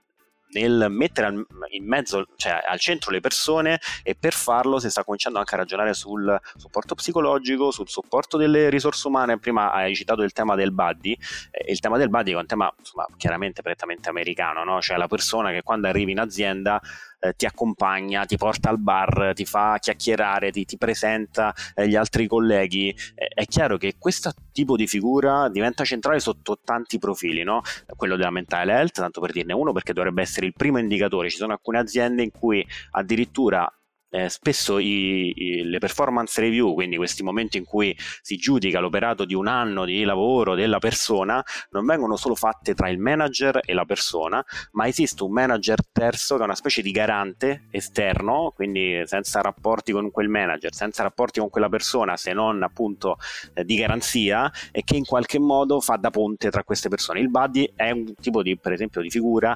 [0.51, 5.39] nel mettere in mezzo, cioè al centro le persone e per farlo si sta cominciando
[5.39, 9.37] anche a ragionare sul supporto psicologico, sul supporto delle risorse umane.
[9.39, 11.17] Prima hai citato il tema del buddy,
[11.51, 14.81] eh, il tema del buddy è un tema insomma, chiaramente prettamente americano, no?
[14.81, 16.81] cioè la persona che quando arrivi in azienda
[17.19, 21.95] eh, ti accompagna, ti porta al bar, ti fa chiacchierare, ti, ti presenta eh, gli
[21.95, 22.89] altri colleghi.
[23.15, 27.61] Eh, è chiaro che questo tipo di figura diventa centrale sotto tanti profili, no?
[27.95, 31.29] quello della mental health, tanto per dirne uno, perché dovrebbe essere il primo indicatore.
[31.29, 33.71] Ci sono alcune aziende in cui addirittura
[34.09, 39.25] eh, spesso i, i, le performance review, quindi questi momenti in cui si giudica l'operato
[39.25, 43.73] di un anno di lavoro della persona, non vengono solo fatte tra il manager e
[43.73, 49.01] la persona, ma esiste un manager terzo che è una specie di garante esterno, quindi
[49.05, 53.17] senza rapporti con quel manager, senza rapporti con quella persona, se non appunto
[53.53, 57.19] eh, di garanzia, e che in qualche modo fa da ponte tra queste persone.
[57.19, 59.55] Il buddy è un tipo di, per esempio, di figura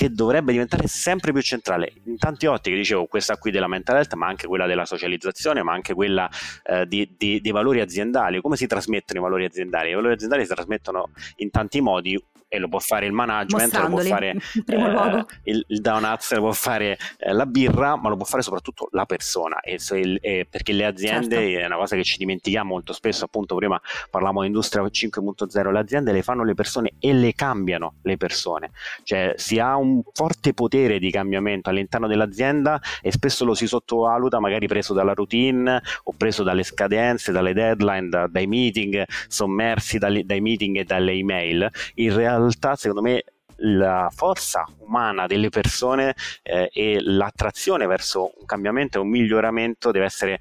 [0.00, 4.14] che dovrebbe diventare sempre più centrale in tante ottiche, dicevo questa qui della mental health,
[4.14, 6.26] ma anche quella della socializzazione, ma anche quella
[6.62, 8.40] eh, di, di, dei valori aziendali.
[8.40, 9.90] Come si trasmettono i valori aziendali?
[9.90, 12.18] I valori aziendali si trasmettono in tanti modi
[12.52, 14.30] e lo può fare il management, lo può fare
[14.66, 18.88] eh, il, il donuts, lo può fare eh, la birra, ma lo può fare soprattutto
[18.90, 19.60] la persona.
[19.60, 21.60] E, il, e perché le aziende, certo.
[21.60, 25.78] è una cosa che ci dimentichiamo molto spesso, appunto prima parlavamo di industria 5.0, le
[25.78, 28.72] aziende le fanno le persone e le cambiano le persone.
[29.04, 34.40] Cioè si ha un forte potere di cambiamento all'interno dell'azienda e spesso lo si sottovaluta,
[34.40, 40.26] magari preso dalla routine o preso dalle scadenze, dalle deadline, da, dai meeting, sommersi dai,
[40.26, 41.70] dai meeting e dalle email.
[41.94, 43.22] In realtà realtà secondo me
[43.60, 50.04] la forza umana delle persone eh, e l'attrazione verso un cambiamento e un miglioramento deve
[50.06, 50.40] essere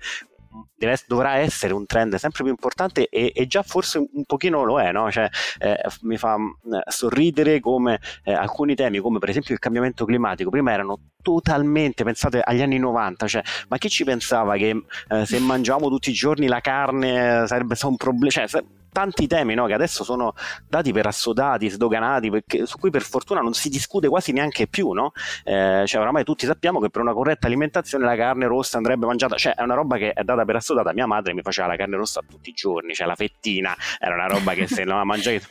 [0.76, 4.82] Deve, dovrà essere un trend sempre più importante e, e già forse un, pochino lo
[4.82, 5.12] è, no?
[5.12, 10.06] cioè, eh, mi fa eh, sorridere come eh, alcuni temi, come per esempio il cambiamento
[10.06, 15.26] climatico, prima erano totalmente, pensate agli anni 90, cioè, ma chi ci pensava che eh,
[15.28, 18.48] se mangiamo tutti i giorni la carne sarebbe stato un problema, cioè,
[18.92, 20.34] tanti temi no, che adesso sono
[20.68, 24.92] dati per assodati, sdoganati, perché, su cui per fortuna non si discute quasi neanche più,
[24.92, 25.12] no?
[25.44, 29.36] eh, cioè oramai tutti sappiamo che per una corretta alimentazione la carne rossa andrebbe mangiata,
[29.36, 31.96] cioè è una roba che è data per assodata, mia madre mi faceva la carne
[31.96, 35.42] rossa tutti i giorni, cioè la fettina era una roba che se non la mangiavi...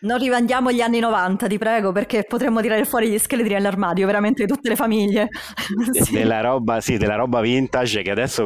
[0.00, 4.44] Non rivandiamo gli anni 90, ti prego, perché potremmo tirare fuori gli scheletri nell'armadio, veramente
[4.44, 5.28] di tutte le famiglie.
[5.90, 6.12] sì.
[6.12, 8.44] Della roba, sì, della roba vintage che adesso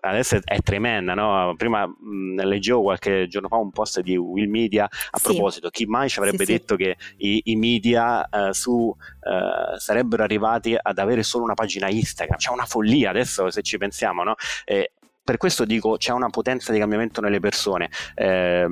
[0.00, 1.54] adesso è, è tremenda, no?
[1.56, 5.24] Prima mh, leggevo qualche giorno fa un post di Will Media a sì.
[5.24, 6.84] proposito, chi mai ci avrebbe sì, detto sì.
[6.84, 12.38] che i, i media uh, su, uh, sarebbero arrivati ad avere solo una pagina Instagram,
[12.38, 14.34] c'è una follia adesso se ci pensiamo, no?
[14.64, 17.88] Eh, per questo dico c'è una potenza di cambiamento nelle persone.
[18.14, 18.66] Eh,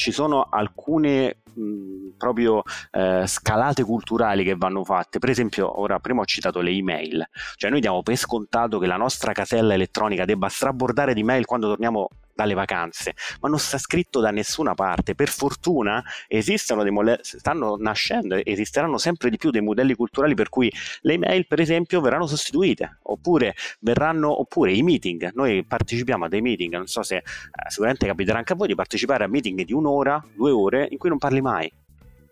[0.00, 5.18] ci sono alcune mh, proprio eh, scalate culturali che vanno fatte.
[5.18, 8.96] Per esempio, ora prima ho citato le email, cioè noi diamo per scontato che la
[8.96, 14.20] nostra casella elettronica debba strabordare di mail quando torniamo dalle vacanze, ma non sta scritto
[14.20, 15.14] da nessuna parte.
[15.14, 20.48] Per fortuna esistono dei modelli, stanno nascendo, esisteranno sempre di più dei modelli culturali per
[20.48, 25.30] cui le email, per esempio, verranno sostituite, oppure verranno, oppure i meeting.
[25.34, 27.22] Noi partecipiamo a dei meeting, non so se eh,
[27.68, 31.08] sicuramente capiterà anche a voi di partecipare a meeting di un'ora, due ore, in cui
[31.08, 31.70] non parli mai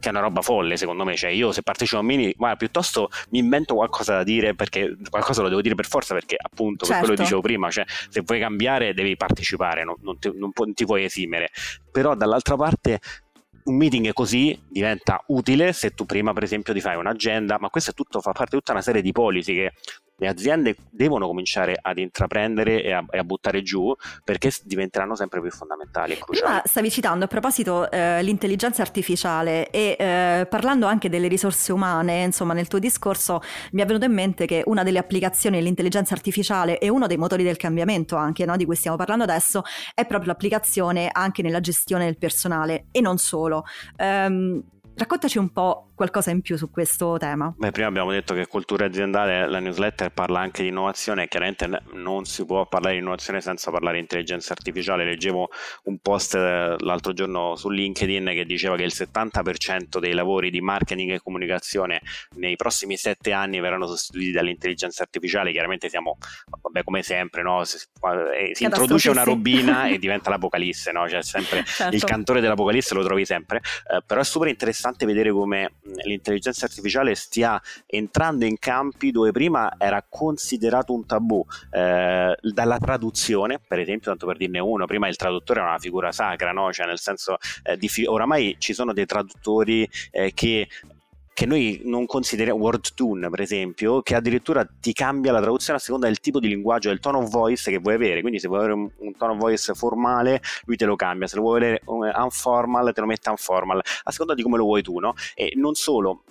[0.01, 3.11] che è una roba folle secondo me, cioè io se partecipo a mini, guarda, piuttosto
[3.31, 6.93] mi invento qualcosa da dire perché qualcosa lo devo dire per forza perché appunto, certo.
[6.93, 7.23] per quello che certo.
[7.23, 11.05] dicevo prima, cioè se vuoi cambiare devi partecipare, non, non, ti, non, non ti puoi
[11.05, 11.51] esimere,
[11.91, 13.01] però dall'altra parte
[13.65, 17.91] un meeting così diventa utile se tu prima per esempio ti fai un'agenda, ma questo
[17.91, 19.73] è tutto, fa parte di tutta una serie di policy che
[20.19, 25.41] le aziende devono cominciare ad intraprendere e a, e a, buttare giù perché diventeranno sempre
[25.41, 26.47] più fondamentali e cruciali.
[26.47, 32.23] Prima stavi citando a proposito eh, l'intelligenza artificiale e eh, parlando anche delle risorse umane,
[32.25, 33.41] insomma nel tuo discorso
[33.73, 37.45] mi è venuto in mente che una delle applicazioni dell'intelligenza artificiale e uno dei motori
[37.45, 39.63] del cambiamento anche no, di cui stiamo parlando adesso
[39.95, 43.65] è proprio l'applicazione anche nella gestione del personale e non solo.
[43.99, 44.63] Um,
[44.95, 47.53] raccontaci un po' qualcosa in più su questo tema.
[47.57, 52.25] Beh, prima abbiamo detto che cultura aziendale, la newsletter parla anche di innovazione chiaramente non
[52.25, 55.05] si può parlare di innovazione senza parlare di intelligenza artificiale.
[55.05, 55.51] Leggevo
[55.85, 60.61] un post eh, l'altro giorno su LinkedIn che diceva che il 70% dei lavori di
[60.61, 62.01] marketing e comunicazione
[62.37, 65.51] nei prossimi sette anni verranno sostituiti dall'intelligenza artificiale.
[65.51, 66.17] Chiaramente siamo,
[66.61, 67.65] vabbè, come sempre, no?
[67.65, 71.09] si, eh, si introduce una robina e diventa l'apocalisse, no?
[71.09, 71.97] Cioè, sempre certo.
[71.97, 73.59] il cantore dell'apocalisse lo trovi sempre.
[73.59, 75.73] Eh, però è super interessante vedere come
[76.05, 81.45] l'intelligenza artificiale stia entrando in campi dove prima era considerato un tabù.
[81.71, 86.13] Eh, dalla traduzione, per esempio, tanto per dirne uno, prima il traduttore era una figura
[86.13, 86.73] sacra, no?
[86.73, 90.69] Cioè, nel senso, eh, di, oramai ci sono dei traduttori eh, che
[91.39, 96.07] che noi non consideriamo WordTune per esempio che addirittura ti cambia la traduzione a seconda
[96.07, 98.75] del tipo di linguaggio del tone of voice che vuoi avere quindi se vuoi avere
[98.75, 102.93] un, un tone of voice formale lui te lo cambia se lo vuoi avere unformal
[102.93, 105.15] te lo mette unformal a seconda di come lo vuoi tu no?
[105.37, 106.25] e non solo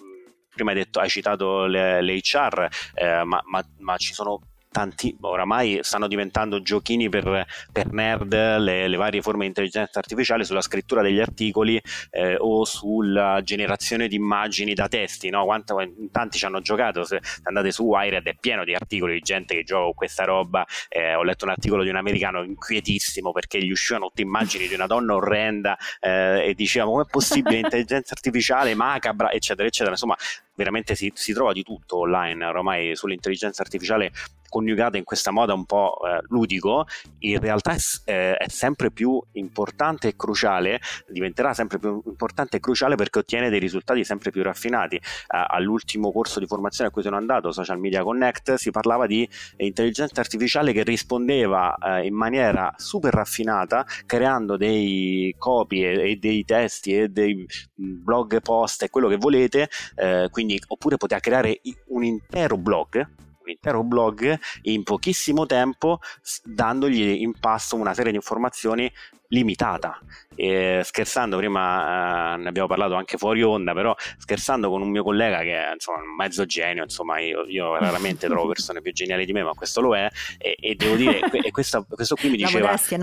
[0.54, 4.42] prima hai detto hai citato le, le HR eh, ma, ma, ma ci sono
[4.78, 10.44] tanti, oramai stanno diventando giochini per, per nerd le, le, varie forme di intelligenza artificiale
[10.44, 15.46] sulla scrittura degli articoli eh, o sulla generazione di immagini da testi, no?
[15.46, 15.78] Quanto,
[16.12, 19.64] tanti ci hanno giocato, se andate su Wired è pieno di articoli di gente che
[19.64, 23.72] gioca con questa roba, eh, ho letto un articolo di un americano inquietissimo perché gli
[23.72, 28.76] uscivano tutte immagini di una donna orrenda eh, e diceva come è possibile intelligenza artificiale
[28.76, 30.16] macabra eccetera eccetera, insomma
[30.58, 34.12] veramente si, si, trova di tutto online ormai sull'intelligenza artificiale
[34.50, 36.86] coniugata in questa moda un po' eh, ludico,
[37.20, 42.60] in realtà è, eh, è, sempre più importante e cruciale, diventerà sempre più importante e
[42.60, 44.96] cruciale perché ottiene dei risultati sempre più raffinati.
[44.96, 49.28] Eh, all'ultimo corso di formazione a cui sono andato, Social Media Connect, si parlava di
[49.58, 56.96] intelligenza artificiale che rispondeva eh, in maniera super raffinata, creando dei copy e, dei testi
[56.96, 62.58] e dei blog post e quello che volete, eh, quindi oppure poteva creare un intero
[62.58, 63.26] blog
[63.84, 66.00] blog in pochissimo tempo
[66.44, 68.92] dandogli in pasto una serie di informazioni
[69.30, 70.00] limitata.
[70.40, 75.02] E scherzando, prima eh, ne abbiamo parlato anche fuori onda, però scherzando con un mio
[75.02, 79.26] collega che è insomma, un mezzo genio, insomma io, io raramente trovo persone più geniali
[79.26, 82.38] di me, ma questo lo è, e, e devo dire, e questo, questo qui mi
[82.38, 82.98] diceva, modestia,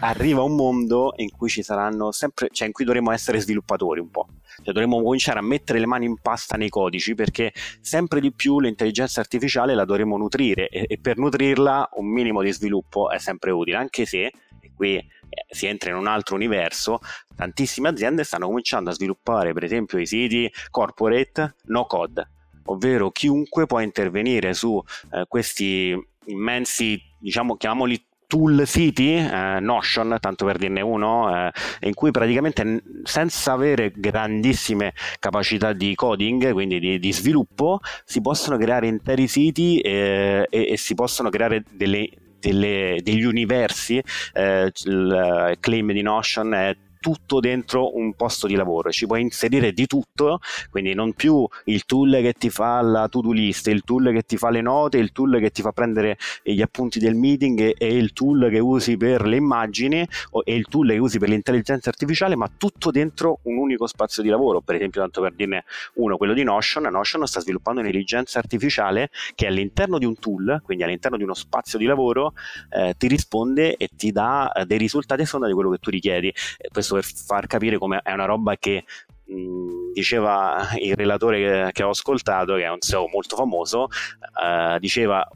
[0.00, 4.10] arriva un mondo in cui ci saranno sempre, cioè in cui dovremo essere sviluppatori un
[4.10, 8.32] po', cioè dovremmo cominciare a mettere le mani in pasta nei codici perché sempre di
[8.32, 13.18] più l'intelligenza artificiale la dovremo nutrire e, e per nutrirla un minimo di sviluppo è
[13.18, 17.00] sempre utile, anche se, e qui si entra in un altro universo,
[17.34, 22.28] tantissime aziende stanno cominciando a sviluppare per esempio i siti corporate no code,
[22.64, 30.46] ovvero chiunque può intervenire su eh, questi immensi, diciamo, chiamiamoli tool siti, eh, Notion, tanto
[30.46, 36.98] per dirne uno, eh, in cui praticamente senza avere grandissime capacità di coding, quindi di,
[36.98, 42.08] di sviluppo, si possono creare interi siti eh, e, e, si possono creare delle
[42.42, 44.02] delle, degli universi,
[44.32, 49.72] eh, il claim di Notion è tutto dentro un posto di lavoro, ci puoi inserire
[49.72, 50.38] di tutto,
[50.70, 54.36] quindi non più il tool che ti fa la to-do list, il tool che ti
[54.36, 58.12] fa le note, il tool che ti fa prendere gli appunti del meeting e il
[58.12, 60.06] tool che usi per le immagini
[60.44, 64.28] e il tool che usi per l'intelligenza artificiale, ma tutto dentro un unico spazio di
[64.28, 64.60] lavoro.
[64.60, 69.46] Per esempio, tanto per dirne uno, quello di Notion, Notion sta sviluppando un'intelligenza artificiale che
[69.48, 72.34] all'interno di un tool, quindi all'interno di uno spazio di lavoro,
[72.70, 75.90] eh, ti risponde e ti dà eh, dei risultati a seconda di quello che tu
[75.90, 76.32] richiedi.
[76.70, 78.84] Questo questo per far capire come è una roba che
[79.24, 84.78] mh, diceva il relatore che, che, ho ascoltato, che è un SEO molto famoso, uh,
[84.78, 85.26] diceva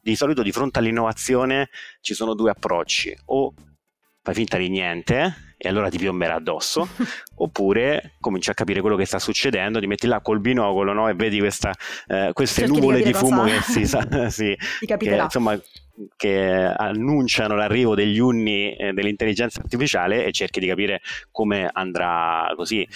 [0.00, 1.68] di solito di fronte all'innovazione
[2.00, 3.52] ci sono due approcci, o
[4.22, 6.88] fai finta di niente e allora ti piomberà addosso,
[7.36, 11.08] oppure cominci a capire quello che sta succedendo, ti metti là col binocolo no?
[11.08, 11.72] e vedi questa,
[12.06, 15.58] eh, queste Cerchi nuvole di, di fumo che si, sa, sì, che, insomma
[16.16, 22.82] che annunciano l'arrivo degli unni eh, dell'intelligenza artificiale e cerchi di capire come andrà così
[22.82, 22.88] eh,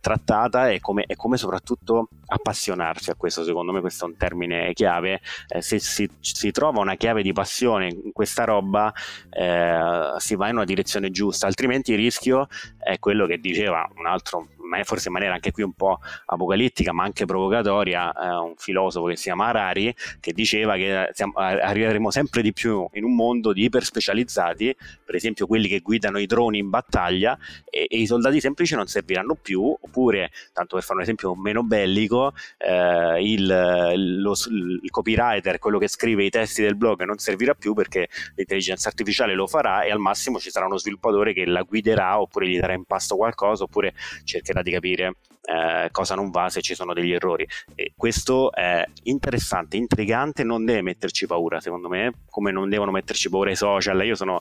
[0.00, 3.44] trattata e come, e come, soprattutto appassionarsi a questo.
[3.44, 5.20] Secondo me questo è un termine chiave.
[5.48, 8.92] Eh, se si, si, trova una chiave di passione in questa roba
[9.30, 12.46] eh, si va in una direzione giusta, altrimenti il rischio
[12.78, 14.46] è quello che diceva un altro
[14.84, 19.16] forse in maniera anche qui un po' apocalittica ma anche provocatoria, eh, un filosofo che
[19.16, 23.64] si chiama Harari, che diceva che siamo, arriveremo sempre di più in un mondo di
[23.64, 28.74] iperspecializzati, per esempio quelli che guidano i droni in battaglia, e, e i soldati semplici
[28.74, 34.90] non serviranno più, oppure, tanto per fare un esempio meno bellico, eh, il, lo, il
[34.90, 39.46] copywriter, quello che scrive i testi del blog, non servirà più perché l'intelligenza artificiale lo
[39.46, 42.84] farà e al massimo ci sarà uno sviluppatore che la guiderà oppure gli darà in
[42.84, 47.12] pasto qualcosa oppure cercherà cercherà di capire eh, cosa non va se ci sono degli
[47.12, 47.46] errori.
[47.74, 53.28] E questo è interessante, intrigante, non deve metterci paura secondo me, come non devono metterci
[53.28, 54.04] paura i social.
[54.06, 54.40] Io sono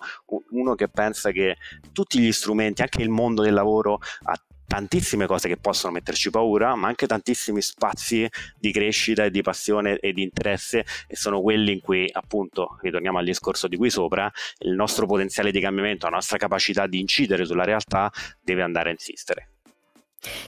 [0.51, 1.57] uno che pensa che
[1.91, 6.73] tutti gli strumenti, anche il mondo del lavoro, ha tantissime cose che possono metterci paura,
[6.73, 11.73] ma anche tantissimi spazi di crescita e di passione e di interesse e sono quelli
[11.73, 16.15] in cui appunto, ritorniamo al discorso di qui sopra, il nostro potenziale di cambiamento, la
[16.15, 19.52] nostra capacità di incidere sulla realtà deve andare a insistere.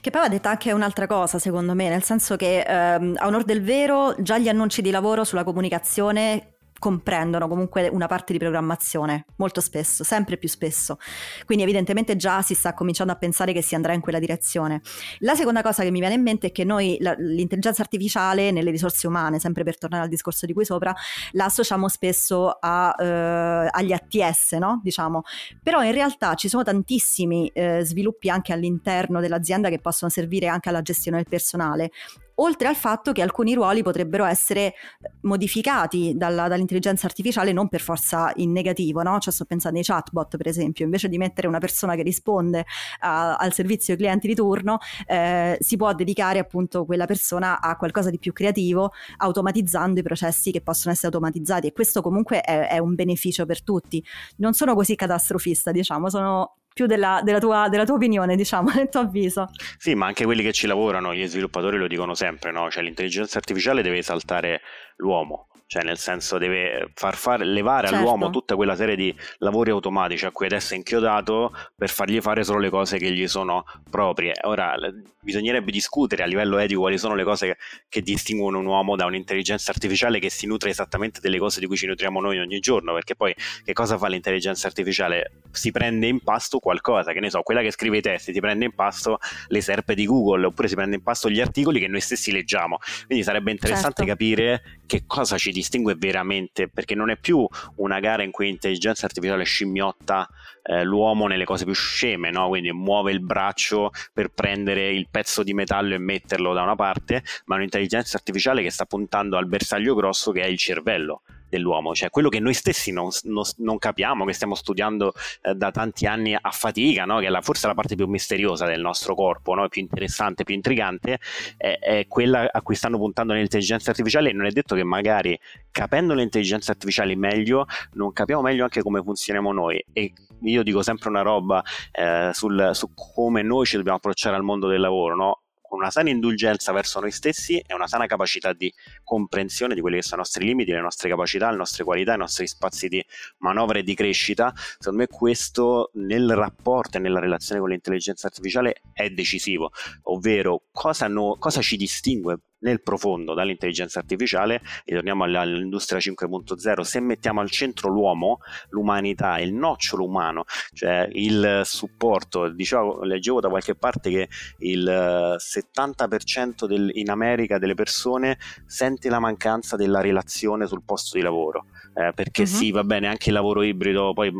[0.00, 3.44] Che poi va detta anche un'altra cosa, secondo me, nel senso che ehm, a onor
[3.44, 9.26] del vero già gli annunci di lavoro sulla comunicazione comprendono comunque una parte di programmazione,
[9.36, 10.98] molto spesso, sempre più spesso.
[11.44, 14.80] Quindi evidentemente già si sta cominciando a pensare che si andrà in quella direzione.
[15.20, 18.70] La seconda cosa che mi viene in mente è che noi la, l'intelligenza artificiale nelle
[18.70, 20.94] risorse umane, sempre per tornare al discorso di qui sopra,
[21.32, 24.80] la associamo spesso a, eh, agli ATS, no?
[24.82, 25.22] diciamo.
[25.62, 30.68] Però in realtà ci sono tantissimi eh, sviluppi anche all'interno dell'azienda che possono servire anche
[30.68, 31.90] alla gestione del personale
[32.36, 34.74] oltre al fatto che alcuni ruoli potrebbero essere
[35.22, 39.18] modificati dalla, dall'intelligenza artificiale non per forza in negativo, no?
[39.18, 42.64] Cioè sto pensando ai chatbot per esempio, invece di mettere una persona che risponde
[43.00, 47.76] a, al servizio ai clienti di turno, eh, si può dedicare appunto quella persona a
[47.76, 52.68] qualcosa di più creativo, automatizzando i processi che possono essere automatizzati e questo comunque è,
[52.68, 54.02] è un beneficio per tutti.
[54.36, 58.90] Non sono così catastrofista, diciamo, sono più della, della, tua, della, tua, opinione, diciamo, nel
[58.90, 59.48] tuo avviso.
[59.78, 62.70] Sì, ma anche quelli che ci lavorano, gli sviluppatori lo dicono sempre, no?
[62.70, 64.60] Cioè l'intelligenza artificiale deve esaltare
[64.96, 68.02] l'uomo, cioè nel senso deve far fare, levare certo.
[68.02, 72.44] all'uomo tutta quella serie di lavori automatici a cui adesso è inchiodato per fargli fare
[72.44, 74.32] solo le cose che gli sono proprie.
[74.42, 74.74] Ora
[75.20, 77.56] bisognerebbe discutere a livello etico quali sono le cose che,
[77.88, 81.76] che distinguono un uomo da un'intelligenza artificiale che si nutre esattamente delle cose di cui
[81.76, 85.40] ci nutriamo noi ogni giorno, perché poi che cosa fa l'intelligenza artificiale?
[85.50, 88.66] Si prende in pasto qualcosa, che ne so, quella che scrive i testi, si prende
[88.66, 92.00] in pasto le serpe di Google, oppure si prende in pasto gli articoli che noi
[92.00, 92.78] stessi leggiamo.
[93.06, 94.10] Quindi sarebbe interessante certo.
[94.12, 97.46] capire che cosa ci distingue veramente, perché non è più
[97.76, 100.28] una gara in cui l'intelligenza artificiale scimmiotta
[100.62, 102.48] eh, l'uomo nelle cose più sceme, no?
[102.48, 107.22] quindi muove il braccio per prendere il pezzo di metallo e metterlo da una parte,
[107.46, 112.10] ma un'intelligenza artificiale che sta puntando al bersaglio grosso che è il cervello dell'uomo, cioè
[112.10, 116.34] quello che noi stessi non, non, non capiamo, che stiamo studiando eh, da tanti anni
[116.34, 117.18] a fatica, no?
[117.18, 119.68] che è la, forse la parte più misteriosa del nostro corpo, no?
[119.68, 121.18] più interessante, più intrigante,
[121.56, 125.38] è, è, quella a cui stanno puntando l'intelligenza artificiale e non è detto che magari
[125.70, 130.82] capendo le intelligenze artificiali meglio non capiamo meglio anche come funzioniamo noi e io dico
[130.82, 135.16] sempre una roba eh, sul, su come noi ci dobbiamo approcciare al mondo del lavoro,
[135.16, 135.40] no?
[135.68, 139.96] Con una sana indulgenza verso noi stessi e una sana capacità di comprensione di quelli
[139.96, 143.04] che sono i nostri limiti, le nostre capacità, le nostre qualità, i nostri spazi di
[143.38, 148.82] manovra e di crescita, secondo me questo nel rapporto e nella relazione con l'intelligenza artificiale
[148.92, 149.70] è decisivo,
[150.04, 157.00] ovvero cosa, no, cosa ci distingue nel profondo dall'intelligenza artificiale, e torniamo all'industria 5.0, se
[157.00, 158.38] mettiamo al centro l'uomo,
[158.70, 164.28] l'umanità, il nocciolo umano, cioè il supporto, dicevo, leggevo da qualche parte che
[164.58, 171.22] il 70% del, in America delle persone sente la mancanza della relazione sul posto di
[171.22, 172.48] lavoro, eh, perché uh-huh.
[172.48, 174.32] sì, va bene, anche il lavoro ibrido, poi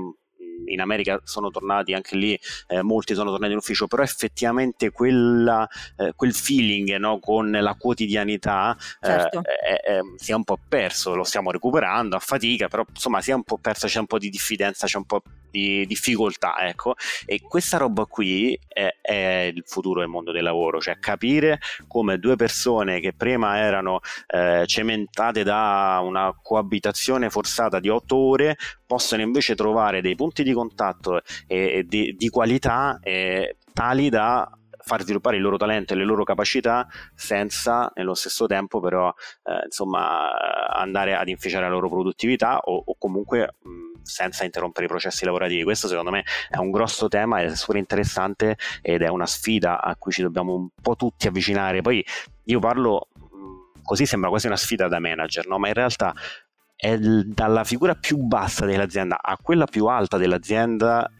[0.66, 2.38] in America sono tornati anche lì,
[2.68, 7.74] eh, molti sono tornati in ufficio, però effettivamente quella, eh, quel feeling no, con la
[7.74, 9.42] quotidianità eh, certo.
[10.16, 13.42] si è un po' perso, lo stiamo recuperando a fatica, però insomma si è un
[13.42, 16.94] po' perso, c'è un po' di diffidenza, c'è un po' di difficoltà, ecco,
[17.24, 22.18] e questa roba qui è, è il futuro del mondo del lavoro, cioè capire come
[22.18, 28.56] due persone che prima erano eh, cementate da una coabitazione forzata di otto ore
[28.86, 32.98] possono invece trovare dei punti di contatto e, e di, di, qualità
[33.72, 34.50] tali da
[34.86, 39.64] far sviluppare il loro talento e le loro capacità senza nello stesso tempo però eh,
[39.64, 40.30] insomma
[40.68, 45.64] andare ad inficiare la loro produttività o, o comunque mh, senza interrompere i processi lavorativi.
[45.64, 49.96] Questo secondo me è un grosso tema, è super interessante ed è una sfida a
[49.96, 51.82] cui ci dobbiamo un po' tutti avvicinare.
[51.82, 52.04] Poi
[52.44, 53.08] io parlo
[53.82, 55.58] così sembra quasi una sfida da manager, no?
[55.58, 56.14] ma in realtà
[56.76, 61.10] è dalla figura più bassa dell'azienda a quella più alta dell'azienda,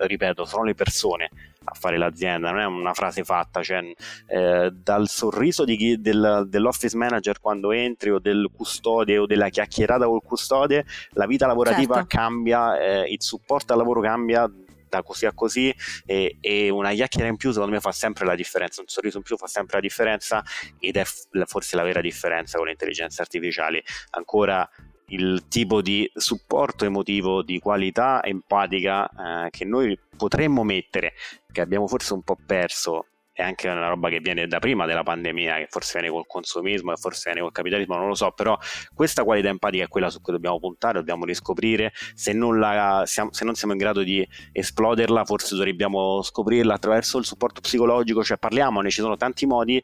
[0.00, 1.30] ripeto, sono le persone
[1.64, 3.82] a fare l'azienda, non è una frase fatta, cioè
[4.26, 10.06] eh, dal sorriso chi, del, dell'office manager quando entri o del custode o della chiacchierata
[10.06, 12.16] col custode, la vita lavorativa certo.
[12.16, 14.50] cambia, eh, il supporto al lavoro cambia
[14.88, 18.34] da così a così e, e, una chiacchiera in più secondo me fa sempre la
[18.34, 20.42] differenza, un sorriso in più fa sempre la differenza
[20.78, 23.82] ed è f- forse la vera differenza con le intelligenze artificiali.
[24.10, 24.68] Ancora
[25.12, 29.08] il tipo di supporto emotivo di qualità empatica
[29.46, 31.14] eh, che noi potremmo mettere,
[31.50, 33.06] che abbiamo forse un po' perso.
[33.34, 36.92] È anche una roba che viene da prima della pandemia, che forse viene col consumismo,
[36.92, 38.58] che forse viene col capitalismo, non lo so, però
[38.94, 43.44] questa qualità empatica è quella su cui dobbiamo puntare, dobbiamo riscoprire, se non, la, se
[43.44, 48.90] non siamo in grado di esploderla, forse dobbiamo scoprirla attraverso il supporto psicologico, cioè parliamone,
[48.90, 49.82] ci sono tanti modi,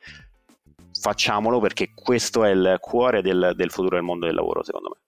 [1.00, 5.07] facciamolo perché questo è il cuore del, del futuro del mondo del lavoro, secondo me.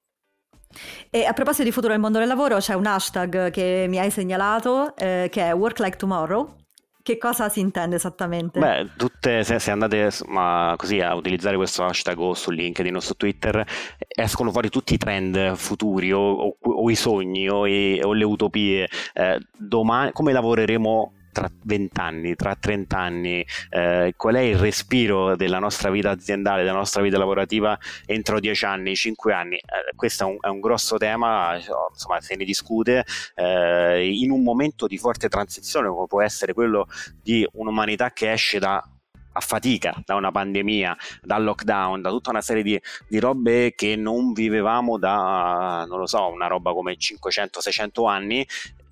[1.10, 4.10] E a proposito di futuro del mondo del lavoro, c'è un hashtag che mi hai
[4.10, 6.56] segnalato eh, che è Work Like Tomorrow.
[7.02, 8.60] Che cosa si intende esattamente?
[8.60, 13.00] Beh, tutte, se, se andate ma, così a utilizzare questo hashtag o su LinkedIn o
[13.00, 13.66] su Twitter,
[14.06, 18.24] escono fuori tutti i trend futuri o, o, o i sogni o, i, o le
[18.24, 18.88] utopie.
[19.14, 25.36] Eh, domani, come lavoreremo tra 20 anni, tra 30 anni, eh, qual è il respiro
[25.36, 29.56] della nostra vita aziendale, della nostra vita lavorativa entro 10 anni, 5 anni?
[29.56, 33.04] Eh, questo è un, è un, grosso tema, insomma, se ne discute
[33.34, 36.86] eh, in un momento di forte transizione come può essere quello
[37.22, 38.84] di un'umanità che esce da
[39.32, 43.96] a fatica da una pandemia, dal lockdown, da tutta una serie di, di, robe che
[43.96, 48.46] non vivevamo da, non lo so, una roba come 500-600 anni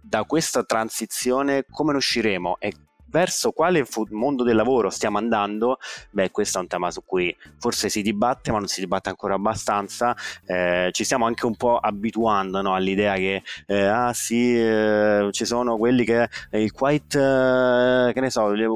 [0.08, 2.56] da questa transizione come ne usciremo?
[2.58, 2.72] E
[3.10, 5.78] verso quale mondo del lavoro stiamo andando,
[6.10, 9.34] beh, questo è un tema su cui forse si dibatte, ma non si dibatte ancora
[9.34, 10.16] abbastanza.
[10.46, 15.44] Eh, ci stiamo anche un po' abituando no, all'idea che, eh, ah sì, eh, ci
[15.44, 18.66] sono quelli che eh, il quiet, eh, che ne so, le,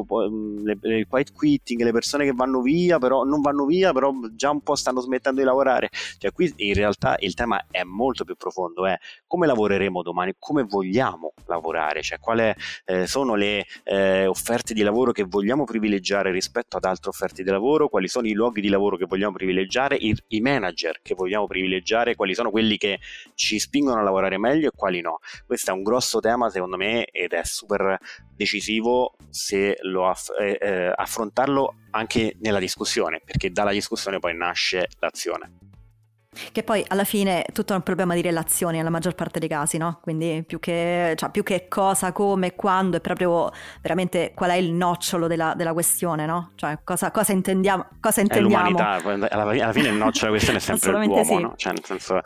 [0.62, 4.51] le, il quiet quitting, le persone che vanno via, però non vanno via, però già
[4.51, 5.91] un po' stanno smettendo di lavorare.
[6.18, 10.64] Cioè, qui in realtà il tema è molto più profondo, è come lavoreremo domani, come
[10.64, 12.53] vogliamo lavorare, cioè quali
[12.85, 13.66] eh, sono le
[14.27, 18.33] offerte di lavoro che vogliamo privilegiare rispetto ad altre offerte di lavoro, quali sono i
[18.33, 22.77] luoghi di lavoro che vogliamo privilegiare, i, i manager che vogliamo privilegiare, quali sono quelli
[22.77, 23.01] che
[23.35, 25.18] ci spingono a lavorare meglio e quali no.
[25.47, 27.99] Questo è un grosso tema secondo me ed è super
[28.35, 34.89] decisivo se lo aff- eh, eh, affrontarlo anche nella discussione, perché dalla discussione poi nasce
[34.99, 35.72] l'azione.
[36.51, 39.76] Che poi alla fine è tutto un problema di relazioni nella maggior parte dei casi,
[39.76, 39.99] no?
[40.01, 43.51] Quindi più che, cioè, più che cosa, come, quando, è proprio
[43.83, 46.53] veramente qual è il nocciolo della, della questione, no?
[46.55, 47.87] Cioè cosa, cosa intendiamo.
[48.01, 48.66] Cosa intendiamo.
[48.66, 51.39] È l'umanità, alla, alla fine il nocciolo della questione è sempre l'uomo, sì.
[51.39, 51.53] no?
[51.55, 52.20] Cioè nel senso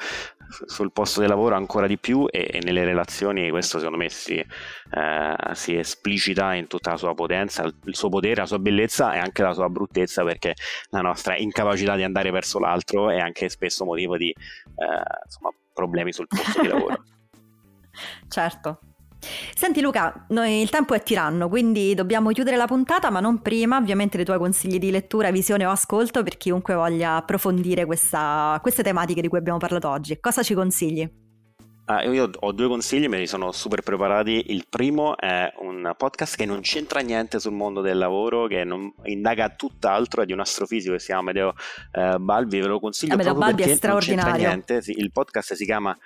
[0.48, 4.34] sul posto di lavoro ancora di più e, e nelle relazioni questo secondo me si,
[4.36, 9.18] eh, si, esplicita in tutta la sua potenza, il suo potere, la sua bellezza e
[9.18, 10.54] anche la sua bruttezza perché
[10.90, 16.12] la nostra incapacità di andare verso l'altro è anche spesso motivo di eh, insomma, problemi
[16.12, 17.02] sul posto di lavoro.
[18.28, 18.80] certo.
[19.54, 23.76] Senti Luca, noi, il tempo è tiranno, quindi dobbiamo chiudere la puntata, ma non prima,
[23.76, 28.82] ovviamente, dei tuoi consigli di lettura, visione o ascolto per chiunque voglia approfondire questa, queste
[28.82, 30.18] tematiche di cui abbiamo parlato oggi.
[30.20, 31.24] Cosa ci consigli?
[31.88, 34.46] Ah, io ho due consigli, me li sono super preparati.
[34.48, 38.92] Il primo è un podcast che non c'entra niente sul mondo del lavoro, che non,
[39.04, 41.54] indaga tutt'altro, è di un astrofisico che si chiama Amedeo
[41.92, 44.82] eh, Balbi, ve lo consiglio Amedeo proprio Balbi è niente.
[44.82, 45.96] Sì, il podcast si chiama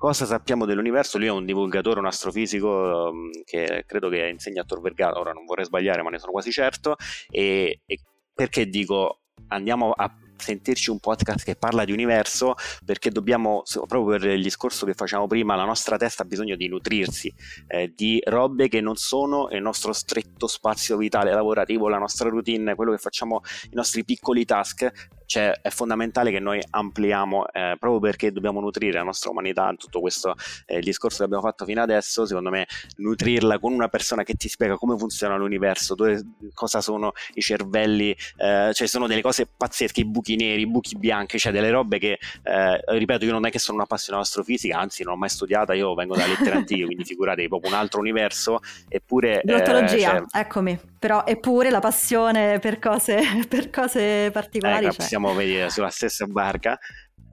[0.00, 1.18] Cosa sappiamo dell'universo?
[1.18, 5.32] Lui è un divulgatore, un astrofisico um, che credo che insegna a Tor Vergata, ora
[5.32, 6.96] non vorrei sbagliare ma ne sono quasi certo,
[7.28, 7.98] e, e
[8.32, 12.54] perché dico andiamo a sentirci un podcast che parla di universo?
[12.82, 16.66] Perché dobbiamo, proprio per il discorso che facciamo prima, la nostra testa ha bisogno di
[16.66, 17.30] nutrirsi
[17.66, 22.74] eh, di robe che non sono il nostro stretto spazio vitale lavorativo, la nostra routine,
[22.74, 24.90] quello che facciamo, i nostri piccoli task
[25.30, 30.00] cioè, è fondamentale che noi ampliamo eh, proprio perché dobbiamo nutrire la nostra umanità, tutto
[30.00, 30.34] questo
[30.66, 32.66] eh, discorso che abbiamo fatto fino adesso, secondo me
[32.96, 36.20] nutrirla con una persona che ti spiega come funziona l'universo, dove,
[36.52, 40.96] cosa sono i cervelli, eh, cioè sono delle cose pazzesche, i buchi neri, i buchi
[40.96, 44.80] bianchi, cioè delle robe che, eh, ripeto, io non è che sono un appassionato astrofisica,
[44.80, 48.00] anzi non l'ho mai studiata, io vengo da lettere antiche, quindi figuratevi, proprio un altro
[48.00, 48.58] universo,
[48.88, 49.42] eppure...
[49.44, 54.86] Glottologia, eh, cioè, eccomi, però eppure la passione per cose, per cose particolari.
[54.86, 56.78] Ecco, cioè siamo vedi, sulla stessa barca,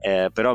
[0.00, 0.54] eh, però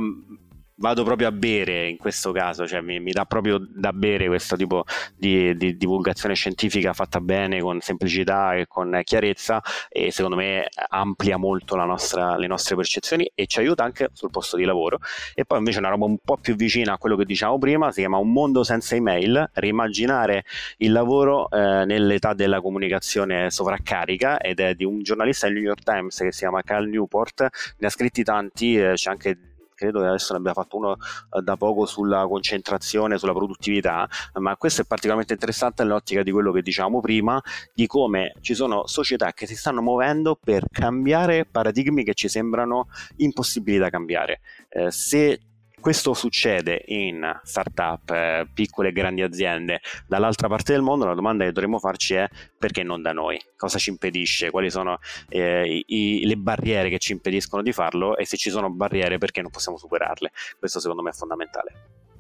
[0.76, 4.56] vado proprio a bere in questo caso, cioè mi, mi dà proprio da bere questo
[4.56, 4.84] tipo
[5.16, 11.38] di, di, divulgazione scientifica fatta bene, con semplicità e con chiarezza e secondo me amplia
[11.38, 15.00] molto nostra, le nostre percezioni e ci aiuta anche sul posto di lavoro.
[15.34, 18.00] E poi invece una roba un po' più vicina a quello che diciamo prima, si
[18.00, 20.44] chiama Un mondo senza email, rimmaginare
[20.78, 25.84] il lavoro eh, nell'età della comunicazione sovraccarica ed è di un giornalista del New York
[25.84, 27.48] Times che si chiama Cal Newport,
[27.78, 29.38] ne ha scritti tanti, eh, c'è anche
[29.84, 34.56] credo che adesso ne abbia fatto uno eh, da poco sulla concentrazione, sulla produttività, ma
[34.56, 37.42] questo è particolarmente interessante nell'ottica di quello che dicevamo prima,
[37.74, 42.88] di come ci sono società che si stanno muovendo per cambiare paradigmi che ci sembrano
[43.18, 44.40] impossibili da cambiare.
[44.70, 45.40] Eh, se
[45.84, 51.44] Questo succede in startup, eh, piccole e grandi aziende dall'altra parte del mondo, la domanda
[51.44, 52.26] che dovremmo farci è
[52.58, 53.38] perché non da noi?
[53.58, 54.50] Cosa ci impedisce?
[54.50, 58.72] Quali sono eh, i, le barriere che ci impediscono di farlo e se ci sono
[58.72, 60.32] barriere perché non possiamo superarle?
[60.58, 62.12] Questo secondo me è fondamentale.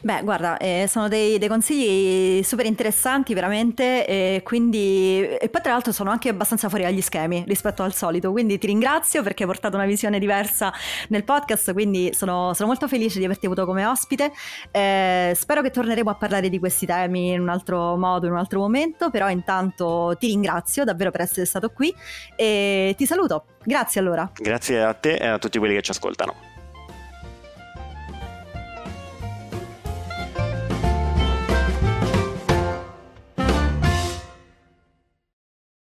[0.00, 5.72] Beh, guarda, eh, sono dei, dei, consigli super interessanti veramente e quindi e poi tra
[5.72, 9.48] l'altro sono anche abbastanza fuori dagli schemi rispetto al solito, quindi ti ringrazio perché hai
[9.48, 10.72] portato una visione diversa
[11.08, 14.32] nel podcast, quindi sono, sono molto felice di averti avuto come ospite.
[14.70, 18.38] Eh, spero che torneremo a parlare di questi temi in un altro modo, in un
[18.38, 21.94] altro momento, però intanto ti ringrazio davvero per essere stato qui
[22.36, 23.44] e ti saluto.
[23.62, 24.30] Grazie allora.
[24.34, 26.49] Grazie a te e a tutti quelli che ci ascoltano.